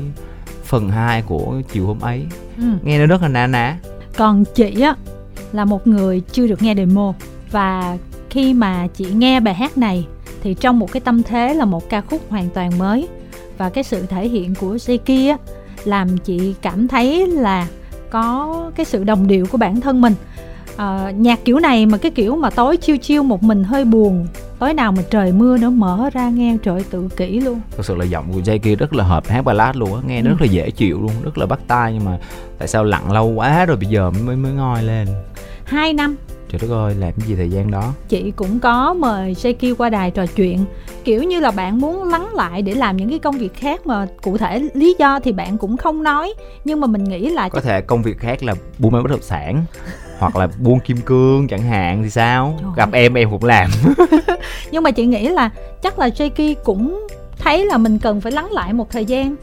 phần 0.63 0.89
2 0.89 1.21
của 1.21 1.61
chiều 1.71 1.85
hôm 1.85 1.99
ấy. 1.99 2.25
Ừ. 2.57 2.63
nghe 2.83 2.99
nó 2.99 3.05
rất 3.05 3.21
là 3.21 3.27
na 3.27 3.47
ná. 3.47 3.77
Còn 4.17 4.43
chị 4.55 4.81
á 4.81 4.95
là 5.51 5.65
một 5.65 5.87
người 5.87 6.21
chưa 6.31 6.47
được 6.47 6.61
nghe 6.61 6.75
demo. 6.75 7.13
Và 7.51 7.97
khi 8.29 8.53
mà 8.53 8.87
chị 8.87 9.05
nghe 9.13 9.39
bài 9.39 9.53
hát 9.53 9.77
này 9.77 10.07
thì 10.43 10.53
trong 10.53 10.79
một 10.79 10.91
cái 10.91 11.01
tâm 11.01 11.23
thế 11.23 11.53
là 11.53 11.65
một 11.65 11.89
ca 11.89 12.01
khúc 12.01 12.21
hoàn 12.29 12.49
toàn 12.49 12.77
mới. 12.77 13.07
Và 13.57 13.69
cái 13.69 13.83
sự 13.83 14.05
thể 14.05 14.27
hiện 14.27 14.55
của 14.55 14.77
Seiki 14.77 15.29
á 15.29 15.37
làm 15.85 16.17
chị 16.17 16.55
cảm 16.61 16.87
thấy 16.87 17.27
là 17.27 17.67
có 18.09 18.71
cái 18.75 18.85
sự 18.85 19.03
đồng 19.03 19.27
điệu 19.27 19.45
của 19.51 19.57
bản 19.57 19.81
thân 19.81 20.01
mình 20.01 20.13
à, 20.77 21.12
nhạc 21.17 21.45
kiểu 21.45 21.59
này 21.59 21.86
mà 21.86 21.97
cái 21.97 22.12
kiểu 22.12 22.36
mà 22.36 22.49
tối 22.49 22.77
chiêu 22.77 22.97
chiêu 22.97 23.23
một 23.23 23.43
mình 23.43 23.63
hơi 23.63 23.86
buồn 23.86 24.27
tối 24.59 24.73
nào 24.73 24.91
mà 24.91 25.03
trời 25.09 25.31
mưa 25.31 25.57
nữa 25.57 25.69
mở 25.69 26.09
ra 26.13 26.29
nghe 26.29 26.57
trời 26.63 26.83
tự 26.89 27.07
kỷ 27.17 27.39
luôn. 27.39 27.62
Thật 27.77 27.86
sự 27.86 27.95
là 27.95 28.05
giọng 28.05 28.33
của 28.33 28.39
Jay 28.39 28.59
kia 28.59 28.75
rất 28.75 28.93
là 28.93 29.03
hợp 29.03 29.27
hát 29.27 29.41
ballad 29.41 29.75
luôn 29.75 29.95
á 29.95 30.01
nghe 30.07 30.21
ừ. 30.21 30.27
rất 30.27 30.36
là 30.41 30.45
dễ 30.45 30.71
chịu 30.71 31.01
luôn 31.01 31.12
rất 31.23 31.38
là 31.38 31.45
bắt 31.45 31.59
tai 31.67 31.93
nhưng 31.93 32.05
mà 32.05 32.17
tại 32.59 32.67
sao 32.67 32.83
lặng 32.83 33.12
lâu 33.12 33.27
quá 33.27 33.65
rồi 33.65 33.77
bây 33.77 33.89
giờ 33.89 34.12
mới 34.25 34.36
mới 34.36 34.51
ngoi 34.51 34.83
lên? 34.83 35.07
Hai 35.65 35.93
năm. 35.93 36.15
Trời 36.49 36.59
đất 36.62 36.75
ơi 36.75 36.95
làm 36.95 37.12
cái 37.19 37.27
gì 37.27 37.36
thời 37.36 37.49
gian 37.49 37.71
đó? 37.71 37.93
Chị 38.09 38.31
cũng 38.31 38.59
có 38.59 38.93
mời 38.93 39.33
Seiki 39.33 39.77
qua 39.77 39.89
đài 39.89 40.12
trò 40.12 40.25
chuyện 40.25 40.65
kiểu 41.03 41.23
như 41.23 41.39
là 41.39 41.51
bạn 41.51 41.81
muốn 41.81 42.03
lắng 42.03 42.36
lại 42.36 42.62
để 42.62 42.73
làm 42.73 42.97
những 42.97 43.09
cái 43.09 43.19
công 43.19 43.38
việc 43.38 43.55
khác 43.55 43.88
mà 43.88 44.07
cụ 44.21 44.38
thể 44.38 44.69
lý 44.73 44.95
do 44.99 45.19
thì 45.19 45.31
bạn 45.31 45.57
cũng 45.57 45.77
không 45.77 46.03
nói 46.03 46.33
nhưng 46.65 46.81
mà 46.81 46.88
mình 46.88 47.03
nghĩ 47.03 47.29
là 47.29 47.49
có 47.49 47.59
chắc... 47.59 47.63
thể 47.63 47.81
công 47.81 48.03
việc 48.03 48.19
khác 48.19 48.43
là 48.43 48.53
buôn 48.79 48.91
bán 48.91 49.03
bất 49.03 49.12
động 49.12 49.21
sản 49.21 49.65
hoặc 50.23 50.36
là 50.36 50.47
buôn 50.59 50.79
kim 50.79 50.97
cương 50.97 51.47
chẳng 51.47 51.63
hạn 51.63 52.03
thì 52.03 52.09
sao? 52.09 52.57
Trời 52.62 52.71
gặp 52.75 52.89
em 52.91 53.13
em 53.13 53.29
cũng 53.31 53.43
làm. 53.43 53.69
Nhưng 54.71 54.83
mà 54.83 54.91
chị 54.91 55.05
nghĩ 55.05 55.29
là 55.29 55.49
chắc 55.81 55.99
là 55.99 56.07
Jackie 56.07 56.55
cũng 56.63 57.07
thấy 57.39 57.65
là 57.65 57.77
mình 57.77 57.99
cần 57.99 58.21
phải 58.21 58.31
lắng 58.31 58.51
lại 58.51 58.73
một 58.73 58.91
thời 58.91 59.05
gian 59.05 59.36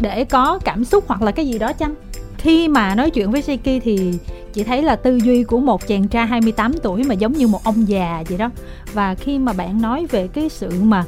để 0.00 0.24
có 0.24 0.58
cảm 0.64 0.84
xúc 0.84 1.04
hoặc 1.06 1.22
là 1.22 1.30
cái 1.30 1.46
gì 1.46 1.58
đó 1.58 1.72
chăng? 1.72 1.94
Khi 2.38 2.68
mà 2.68 2.94
nói 2.94 3.10
chuyện 3.10 3.30
với 3.30 3.42
Seiki 3.42 3.82
thì 3.82 4.12
chị 4.52 4.64
thấy 4.64 4.82
là 4.82 4.96
tư 4.96 5.16
duy 5.16 5.44
của 5.44 5.58
một 5.58 5.86
chàng 5.88 6.08
trai 6.08 6.26
28 6.26 6.72
tuổi 6.82 7.04
mà 7.04 7.14
giống 7.14 7.32
như 7.32 7.46
một 7.46 7.64
ông 7.64 7.88
già 7.88 8.24
vậy 8.28 8.38
đó. 8.38 8.50
Và 8.92 9.14
khi 9.14 9.38
mà 9.38 9.52
bạn 9.52 9.82
nói 9.82 10.06
về 10.10 10.28
cái 10.28 10.48
sự 10.48 10.70
mà 10.82 11.04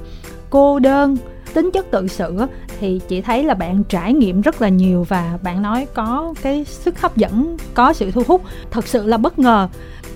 cô 0.50 0.78
đơn 0.78 1.16
tính 1.54 1.70
chất 1.72 1.90
tự 1.90 2.08
sự 2.08 2.36
thì 2.80 3.00
chị 3.08 3.20
thấy 3.20 3.44
là 3.44 3.54
bạn 3.54 3.82
trải 3.88 4.12
nghiệm 4.12 4.40
rất 4.40 4.62
là 4.62 4.68
nhiều 4.68 5.06
và 5.08 5.38
bạn 5.42 5.62
nói 5.62 5.86
có 5.94 6.34
cái 6.42 6.64
sức 6.64 7.00
hấp 7.00 7.16
dẫn 7.16 7.56
có 7.74 7.92
sự 7.92 8.10
thu 8.10 8.22
hút. 8.26 8.42
Thật 8.70 8.86
sự 8.86 9.06
là 9.06 9.16
bất 9.16 9.38
ngờ. 9.38 9.68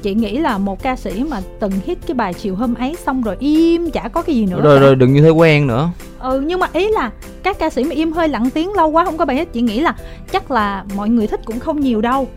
Chị 0.03 0.15
nghĩ 0.15 0.39
là 0.39 0.59
một 0.59 0.83
ca 0.83 0.97
sĩ 0.97 1.25
mà 1.25 1.41
từng 1.61 1.73
hit 1.87 1.99
cái 2.07 2.15
bài 2.15 2.35
chiều 2.35 2.55
hôm 2.55 2.75
ấy 2.75 2.97
xong 3.07 3.23
rồi 3.23 3.37
im 3.39 3.91
chả 3.91 4.09
có 4.09 4.23
cái 4.23 4.37
gì 4.37 4.47
nữa 4.47 4.61
rồi 4.63 4.79
cả. 4.79 4.83
rồi 4.83 4.95
đừng 4.95 5.13
như 5.13 5.23
thế 5.23 5.31
quen 5.31 5.67
nữa. 5.67 5.91
Ừ 6.19 6.41
nhưng 6.41 6.61
mà 6.61 6.69
ý 6.73 6.89
là 6.89 7.11
các 7.43 7.59
ca 7.59 7.71
sĩ 7.71 7.85
mà 7.85 7.95
im 7.95 8.13
hơi 8.13 8.29
lặng 8.29 8.51
tiếng 8.51 8.73
lâu 8.73 8.89
quá 8.89 9.05
không 9.05 9.17
có 9.17 9.25
bài 9.25 9.37
hit 9.37 9.53
chị 9.53 9.61
nghĩ 9.61 9.81
là 9.81 9.95
chắc 10.33 10.51
là 10.51 10.85
mọi 10.97 11.09
người 11.09 11.27
thích 11.27 11.41
cũng 11.45 11.61
không 11.61 11.81
nhiều 11.81 12.01
đâu 12.01 12.29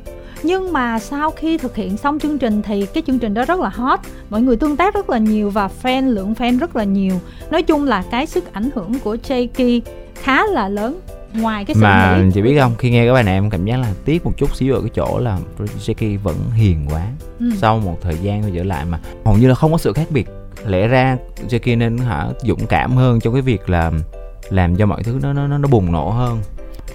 nhưng 0.43 0.73
mà 0.73 0.99
sau 0.99 1.31
khi 1.31 1.57
thực 1.57 1.75
hiện 1.75 1.97
xong 1.97 2.19
chương 2.19 2.37
trình 2.37 2.61
thì 2.61 2.85
cái 2.85 3.03
chương 3.07 3.19
trình 3.19 3.33
đó 3.33 3.45
rất 3.45 3.59
là 3.59 3.69
hot. 3.69 3.99
Mọi 4.29 4.41
người 4.41 4.55
tương 4.55 4.77
tác 4.77 4.93
rất 4.93 5.09
là 5.09 5.17
nhiều 5.17 5.49
và 5.49 5.69
fan 5.83 6.09
lượng 6.09 6.33
fan 6.33 6.59
rất 6.59 6.75
là 6.75 6.83
nhiều. 6.83 7.19
Nói 7.51 7.63
chung 7.63 7.85
là 7.85 8.03
cái 8.11 8.25
sức 8.25 8.53
ảnh 8.53 8.69
hưởng 8.75 8.99
của 8.99 9.15
Jakey 9.27 9.81
khá 10.21 10.47
là 10.47 10.69
lớn 10.69 10.99
ngoài 11.33 11.65
cái 11.65 11.75
sự 11.75 11.81
mà 11.81 12.21
nghĩ... 12.23 12.31
chị 12.33 12.41
biết 12.41 12.59
không 12.59 12.75
khi 12.77 12.89
nghe 12.89 13.05
cái 13.05 13.13
bài 13.13 13.23
này 13.23 13.33
em 13.33 13.49
cảm 13.49 13.65
giác 13.65 13.77
là 13.77 13.93
tiếc 14.05 14.25
một 14.25 14.31
chút 14.37 14.55
xíu 14.55 14.75
ở 14.75 14.81
cái 14.81 14.89
chỗ 14.95 15.19
là 15.19 15.39
Jackie 15.79 16.19
vẫn 16.19 16.35
hiền 16.53 16.85
quá. 16.89 17.07
Ừ. 17.39 17.45
sau 17.57 17.79
một 17.79 17.97
thời 18.01 18.17
gian 18.17 18.43
trở 18.55 18.63
lại 18.63 18.85
mà 18.85 18.99
hầu 19.25 19.37
như 19.37 19.47
là 19.47 19.55
không 19.55 19.71
có 19.71 19.77
sự 19.77 19.93
khác 19.93 20.07
biệt. 20.09 20.27
Lẽ 20.65 20.87
ra 20.87 21.17
Jackie 21.49 21.77
nên 21.77 21.97
hả 21.97 22.27
dũng 22.43 22.67
cảm 22.67 22.95
hơn 22.95 23.19
trong 23.19 23.33
cái 23.33 23.41
việc 23.41 23.69
là 23.69 23.91
làm 24.49 24.75
cho 24.75 24.85
mọi 24.85 25.03
thứ 25.03 25.19
nó 25.21 25.33
nó 25.33 25.47
nó 25.47 25.67
bùng 25.67 25.91
nổ 25.91 26.09
hơn 26.09 26.41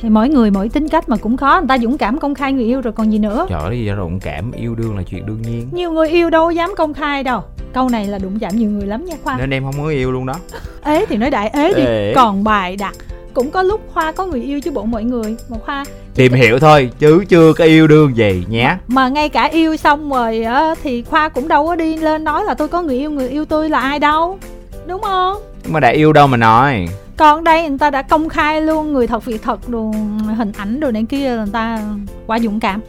thì 0.03 0.09
mỗi 0.09 0.29
người 0.29 0.51
mỗi 0.51 0.69
tính 0.69 0.89
cách 0.89 1.09
mà 1.09 1.17
cũng 1.17 1.37
khó 1.37 1.59
người 1.61 1.69
ta 1.69 1.79
dũng 1.79 1.99
cảm 1.99 2.19
công 2.19 2.35
khai 2.35 2.53
người 2.53 2.65
yêu 2.65 2.81
rồi 2.81 2.93
còn 2.93 3.13
gì 3.13 3.19
nữa. 3.19 3.47
Trời 3.49 3.61
ơi 3.61 3.79
gì 3.79 3.91
dũng 3.97 4.21
cảm 4.21 4.53
yêu 4.53 4.75
đương 4.75 4.97
là 4.97 5.03
chuyện 5.03 5.27
đương 5.27 5.43
nhiên. 5.43 5.69
Nhiều 5.73 5.93
người 5.93 6.09
yêu 6.09 6.31
đâu 6.31 6.51
dám 6.51 6.75
công 6.77 6.95
khai 6.95 7.23
đâu. 7.23 7.43
Câu 7.73 7.89
này 7.89 8.07
là 8.07 8.19
đụng 8.19 8.39
chạm 8.39 8.57
nhiều 8.57 8.71
người 8.71 8.87
lắm 8.87 9.05
nha 9.05 9.15
khoa. 9.25 9.39
Nên 9.39 9.51
em 9.51 9.65
không 9.65 9.83
có 9.83 9.89
yêu 9.89 10.13
luôn 10.13 10.27
đó. 10.27 10.35
Ế 10.85 11.07
thì 11.09 11.17
nói 11.17 11.31
đại 11.31 11.51
ế 11.53 11.73
thì 11.77 11.85
ế. 11.85 12.13
còn 12.15 12.45
bài 12.45 12.77
đặt 12.77 12.95
cũng 13.35 13.51
có 13.51 13.63
lúc 13.63 13.81
khoa 13.95 14.13
có 14.13 14.27
người 14.27 14.43
yêu 14.43 14.61
chứ 14.61 14.71
bộ 14.71 14.85
mọi 14.85 15.05
người. 15.05 15.37
Mà 15.49 15.57
khoa 15.65 15.85
tìm 16.15 16.33
hiểu 16.33 16.59
thôi 16.59 16.91
chứ 16.99 17.25
chưa 17.29 17.53
có 17.53 17.65
yêu 17.65 17.87
đương 17.87 18.17
gì 18.17 18.45
nhé 18.49 18.77
mà 18.89 19.09
ngay 19.09 19.29
cả 19.29 19.45
yêu 19.45 19.77
xong 19.77 20.11
rồi 20.11 20.43
á 20.43 20.75
thì 20.83 21.03
khoa 21.03 21.29
cũng 21.29 21.49
đâu 21.49 21.67
có 21.67 21.77
đi 21.77 21.97
lên 21.97 22.25
nói 22.25 22.45
là 22.45 22.55
tôi 22.55 22.69
có 22.69 22.83
người 22.83 22.97
yêu 22.97 23.11
người 23.11 23.29
yêu 23.29 23.45
tôi 23.45 23.69
là 23.69 23.81
ai 23.81 23.99
đâu. 23.99 24.39
Đúng 24.87 25.03
không? 25.03 25.37
Nhưng 25.65 25.73
mà 25.73 25.81
đã 25.81 25.89
yêu 25.89 26.13
đâu 26.13 26.27
mà 26.27 26.37
nói 26.37 26.87
còn 27.17 27.45
đây 27.45 27.69
người 27.69 27.79
ta 27.79 27.91
đã 27.91 28.03
công 28.03 28.29
khai 28.29 28.63
luôn 28.63 28.93
người 28.93 29.07
thật 29.07 29.25
việc 29.25 29.43
thật 29.43 29.69
đồ 29.69 29.93
hình 30.37 30.53
ảnh 30.53 30.81
đồ 30.81 30.91
này 30.91 31.05
kia 31.09 31.37
người 31.37 31.53
ta 31.53 31.83
quá 32.27 32.39
dũng 32.39 32.61
cảm. 32.61 32.81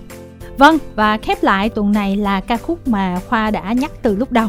Vâng 0.58 0.78
và 0.96 1.18
khép 1.18 1.44
lại 1.44 1.70
tuần 1.70 1.92
này 1.92 2.18
là 2.18 2.40
ca 2.40 2.58
khúc 2.58 2.88
mà 2.88 3.20
khoa 3.30 3.52
đã 3.52 3.74
nhắc 3.74 3.92
từ 4.02 4.16
lúc 4.16 4.32
đầu. 4.32 4.48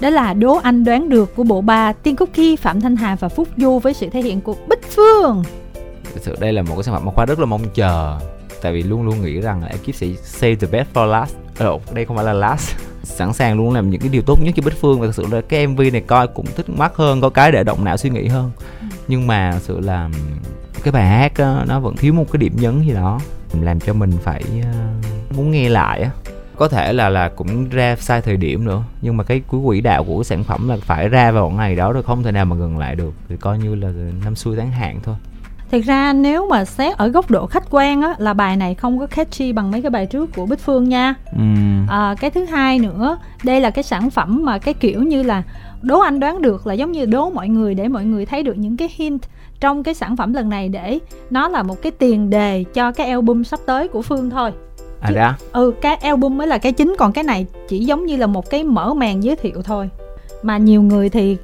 Đó 0.00 0.10
là 0.10 0.34
đố 0.34 0.54
anh 0.54 0.84
đoán 0.84 1.08
được 1.08 1.36
của 1.36 1.42
bộ 1.42 1.60
ba 1.60 1.92
tiên 1.92 2.16
cookie 2.16 2.56
phạm 2.56 2.80
thanh 2.80 2.96
hà 2.96 3.16
và 3.20 3.28
phúc 3.28 3.48
du 3.56 3.78
với 3.78 3.94
sự 3.94 4.08
thể 4.10 4.22
hiện 4.22 4.40
của 4.40 4.54
bích 4.68 4.90
phương. 4.90 5.44
Thực 6.14 6.22
sự 6.22 6.36
đây 6.40 6.52
là 6.52 6.62
một 6.62 6.74
cái 6.74 6.82
sản 6.82 6.94
phẩm 6.94 7.04
mà 7.04 7.12
khoa 7.12 7.26
rất 7.26 7.38
là 7.38 7.46
mong 7.46 7.62
chờ. 7.74 8.18
Tại 8.62 8.72
vì 8.72 8.82
luôn 8.82 9.06
luôn 9.06 9.22
nghĩ 9.22 9.40
rằng 9.40 9.62
là 9.62 9.66
ekip 9.66 9.94
sẽ 9.94 10.06
save 10.22 10.54
the 10.54 10.66
best 10.66 10.88
for 10.94 11.06
last. 11.06 11.34
Ờ, 11.58 11.78
đây 11.94 12.04
không 12.04 12.16
phải 12.16 12.24
là 12.24 12.32
last 12.32 12.76
sẵn 13.06 13.32
sàng 13.32 13.56
luôn 13.56 13.74
làm 13.74 13.90
những 13.90 14.00
cái 14.00 14.08
điều 14.08 14.22
tốt 14.22 14.38
nhất 14.42 14.54
cho 14.56 14.62
bích 14.62 14.80
phương. 14.80 15.00
Và 15.00 15.06
thực 15.06 15.14
sự 15.14 15.26
là 15.30 15.40
cái 15.40 15.66
mv 15.66 15.80
này 15.92 16.00
coi 16.06 16.26
cũng 16.26 16.46
thích 16.56 16.70
mắt 16.70 16.96
hơn 16.96 17.20
có 17.20 17.28
cái 17.28 17.52
để 17.52 17.64
động 17.64 17.84
não 17.84 17.96
suy 17.96 18.10
nghĩ 18.10 18.26
hơn. 18.26 18.50
Ừ. 18.80 18.86
nhưng 19.08 19.26
mà 19.26 19.52
thực 19.52 19.62
sự 19.62 19.80
là 19.80 20.10
cái 20.82 20.92
bài 20.92 21.06
hát 21.06 21.32
đó, 21.38 21.64
nó 21.68 21.80
vẫn 21.80 21.96
thiếu 21.96 22.12
một 22.12 22.24
cái 22.32 22.38
điểm 22.38 22.52
nhấn 22.56 22.80
gì 22.80 22.92
đó. 22.92 23.20
Làm 23.60 23.80
cho 23.80 23.92
mình 23.92 24.12
phải 24.22 24.44
uh, 24.60 25.36
muốn 25.36 25.50
nghe 25.50 25.68
lại 25.68 26.02
á. 26.02 26.10
Có 26.56 26.68
thể 26.68 26.92
là 26.92 27.08
là 27.08 27.28
cũng 27.28 27.68
ra 27.68 27.96
sai 27.96 28.22
thời 28.22 28.36
điểm 28.36 28.64
nữa 28.64 28.82
nhưng 29.02 29.16
mà 29.16 29.24
cái 29.24 29.42
cuối 29.46 29.60
quỹ 29.66 29.80
đạo 29.80 30.04
của 30.04 30.24
sản 30.24 30.44
phẩm 30.44 30.68
là 30.68 30.76
phải 30.82 31.08
ra 31.08 31.30
vào 31.30 31.50
ngày 31.50 31.76
đó 31.76 31.92
rồi 31.92 32.02
không 32.02 32.22
thể 32.22 32.32
nào 32.32 32.44
mà 32.44 32.56
ngừng 32.56 32.78
lại 32.78 32.94
được. 32.94 33.14
Thì 33.28 33.36
coi 33.36 33.58
như 33.58 33.74
là 33.74 33.88
năm 34.24 34.36
xuôi 34.36 34.56
tháng 34.56 34.70
hạn 34.70 35.00
thôi 35.04 35.14
Thực 35.70 35.84
ra 35.84 36.12
nếu 36.12 36.48
mà 36.48 36.64
xét 36.64 36.96
ở 36.96 37.08
góc 37.08 37.30
độ 37.30 37.46
khách 37.46 37.64
quan 37.70 38.02
á 38.02 38.14
là 38.18 38.34
bài 38.34 38.56
này 38.56 38.74
không 38.74 38.98
có 38.98 39.06
catchy 39.06 39.52
bằng 39.52 39.70
mấy 39.70 39.82
cái 39.82 39.90
bài 39.90 40.06
trước 40.06 40.30
của 40.36 40.46
Bích 40.46 40.60
Phương 40.60 40.88
nha. 40.88 41.14
Ừ. 41.32 41.42
À, 41.88 42.14
cái 42.20 42.30
thứ 42.30 42.44
hai 42.44 42.78
nữa, 42.78 43.18
đây 43.44 43.60
là 43.60 43.70
cái 43.70 43.82
sản 43.82 44.10
phẩm 44.10 44.40
mà 44.44 44.58
cái 44.58 44.74
kiểu 44.74 45.02
như 45.02 45.22
là 45.22 45.42
đố 45.82 46.00
anh 46.00 46.20
đoán 46.20 46.42
được 46.42 46.66
là 46.66 46.74
giống 46.74 46.92
như 46.92 47.06
đố 47.06 47.30
mọi 47.30 47.48
người 47.48 47.74
để 47.74 47.88
mọi 47.88 48.04
người 48.04 48.26
thấy 48.26 48.42
được 48.42 48.58
những 48.58 48.76
cái 48.76 48.88
hint 48.96 49.22
trong 49.60 49.82
cái 49.82 49.94
sản 49.94 50.16
phẩm 50.16 50.34
lần 50.34 50.48
này 50.48 50.68
để 50.68 50.98
nó 51.30 51.48
là 51.48 51.62
một 51.62 51.82
cái 51.82 51.92
tiền 51.92 52.30
đề 52.30 52.64
cho 52.74 52.92
cái 52.92 53.08
album 53.08 53.42
sắp 53.42 53.60
tới 53.66 53.88
của 53.88 54.02
Phương 54.02 54.30
thôi. 54.30 54.52
À 55.00 55.10
đó. 55.10 55.34
Ừ, 55.52 55.72
cái 55.80 55.96
album 55.96 56.36
mới 56.36 56.46
là 56.46 56.58
cái 56.58 56.72
chính 56.72 56.94
còn 56.98 57.12
cái 57.12 57.24
này 57.24 57.46
chỉ 57.68 57.78
giống 57.78 58.06
như 58.06 58.16
là 58.16 58.26
một 58.26 58.50
cái 58.50 58.64
mở 58.64 58.94
màn 58.94 59.22
giới 59.22 59.36
thiệu 59.36 59.62
thôi. 59.64 59.90
Mà 60.42 60.58
nhiều 60.58 60.82
người 60.82 61.08
thì 61.08 61.36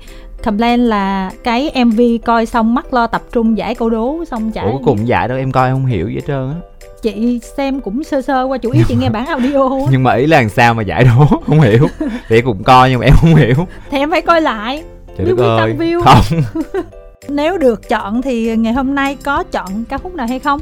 complain 0.45 0.81
là 0.81 1.31
cái 1.45 1.85
mv 1.85 2.01
coi 2.25 2.47
xong 2.47 2.75
mắt 2.75 2.95
lo 2.95 3.07
tập 3.07 3.23
trung 3.33 3.59
giải 3.59 3.75
câu 3.75 3.91
đố 3.91 4.25
xong 4.31 4.53
chả 4.53 4.63
ủa 4.63 4.79
cùng 4.85 5.09
giải 5.09 5.29
đâu 5.29 5.39
em 5.39 5.53
coi 5.53 5.71
không 5.71 5.87
hiểu 5.87 6.09
gì 6.09 6.15
hết 6.15 6.23
trơn 6.27 6.51
á. 6.51 6.57
Chị 7.03 7.41
xem 7.57 7.81
cũng 7.81 8.05
sơ 8.05 8.23
sơ 8.23 8.43
qua 8.45 8.59
chủ 8.59 8.71
yếu 8.71 8.85
chị 8.89 8.95
nghe 8.95 9.11
bản 9.11 9.27
audio 9.27 9.69
nhưng 9.91 10.03
mà 10.03 10.15
ý 10.15 10.27
là 10.27 10.41
làm 10.41 10.49
sao 10.49 10.75
mà 10.75 10.83
giải 10.83 11.05
đố 11.05 11.27
không 11.47 11.61
hiểu. 11.61 11.89
Thì 12.29 12.41
cũng 12.41 12.65
coi 12.65 12.91
nhưng 12.91 13.01
mà 13.01 13.07
em 13.07 13.15
không 13.21 13.35
hiểu. 13.35 13.67
Thì 13.91 13.99
em 13.99 14.11
phải 14.11 14.23
coi 14.23 14.41
lại. 14.41 14.83
Trời 15.19 15.27
nếu 15.27 15.37
quyết 15.37 15.45
tâm 15.59 15.79
view. 15.79 16.03
Không. 16.03 16.43
Nếu 17.29 17.59
được 17.59 17.89
chọn 17.89 18.23
thì 18.23 18.57
ngày 18.57 18.73
hôm 18.73 18.95
nay 18.95 19.17
có 19.25 19.43
chọn 19.43 19.85
ca 19.89 19.99
khúc 19.99 20.15
nào 20.15 20.27
hay 20.27 20.39
không? 20.39 20.61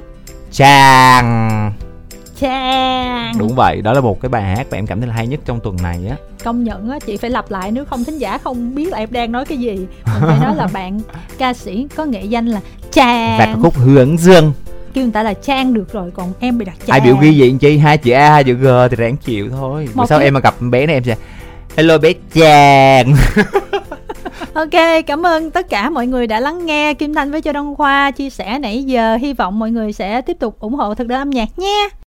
Chàng 0.53 1.73
chàng 2.41 3.33
đúng 3.39 3.55
vậy 3.55 3.83
đó 3.83 3.93
là 3.93 4.01
một 4.01 4.21
cái 4.21 4.29
bài 4.29 4.43
hát 4.43 4.67
mà 4.71 4.79
em 4.79 4.87
cảm 4.87 5.01
thấy 5.01 5.09
là 5.09 5.15
hay 5.15 5.27
nhất 5.27 5.41
trong 5.45 5.61
tuần 5.61 5.77
này 5.83 5.99
á. 6.11 6.17
Công 6.45 6.65
nhận 6.65 6.91
á 6.91 6.99
chị 7.07 7.17
phải 7.17 7.31
lặp 7.31 7.51
lại 7.51 7.71
nếu 7.73 7.85
không 7.85 8.05
thính 8.05 8.19
giả 8.19 8.39
không 8.39 8.75
biết 8.75 8.89
là 8.89 8.99
em 8.99 9.09
đang 9.13 9.33
nói 9.33 9.45
cái 9.45 9.59
gì. 9.59 9.77
Mình 10.05 10.23
phải 10.27 10.39
nói 10.41 10.57
là 10.57 10.67
bạn 10.73 11.01
ca 11.39 11.53
sĩ 11.53 11.87
có 11.97 12.05
nghệ 12.05 12.23
danh 12.23 12.47
là 12.47 12.61
chàng 12.93 13.39
và 13.39 13.57
khúc 13.63 13.75
hướng 13.77 14.19
dương. 14.19 14.53
Kêu 14.95 15.05
người 15.05 15.13
ta 15.13 15.23
là 15.23 15.35
trang 15.35 15.75
được 15.75 15.93
rồi 15.93 16.11
còn 16.15 16.33
em 16.41 16.59
bị 16.59 16.65
đặt 16.65 16.75
chàng 16.87 16.91
ai 16.91 17.01
biểu 17.01 17.17
ghi 17.21 17.33
gì 17.33 17.55
chi? 17.61 17.79
Hai 17.79 17.99
chữ 17.99 18.13
a 18.13 18.31
hai 18.31 18.45
chữ 18.45 18.55
g 18.55 18.67
thì 18.91 18.97
ráng 18.97 19.17
chịu 19.17 19.51
thôi. 19.51 19.89
Một 19.95 20.07
sao 20.09 20.19
em 20.19 20.35
mà 20.35 20.41
gặp 20.41 20.55
bé 20.61 20.87
này 20.87 20.95
em 20.95 21.05
sẽ 21.05 21.17
hello 21.77 21.99
bé 21.99 22.13
chàng 22.35 23.15
ok 24.55 25.05
cảm 25.07 25.27
ơn 25.27 25.51
tất 25.51 25.71
cả 25.71 25.91
mọi 25.91 26.07
người 26.07 26.27
đã 26.27 26.41
lắng 26.41 26.67
nghe 26.67 26.95
kim 26.95 27.15
thanh 27.15 27.31
với 27.31 27.43
châu 27.43 27.53
đông 27.53 27.77
khoa 27.77 28.11
chia 28.11 28.31
sẻ 28.31 28.59
nãy 28.59 28.85
giờ. 28.85 29.17
Hy 29.17 29.33
vọng 29.33 29.59
mọi 29.59 29.71
người 29.71 29.93
sẽ 29.93 30.21
tiếp 30.21 30.37
tục 30.41 30.61
ủng 30.61 30.75
hộ 30.75 30.95
thực 30.95 31.07
đơn 31.07 31.19
âm 31.19 31.31
nhạc 31.31 31.49
nha 31.59 31.89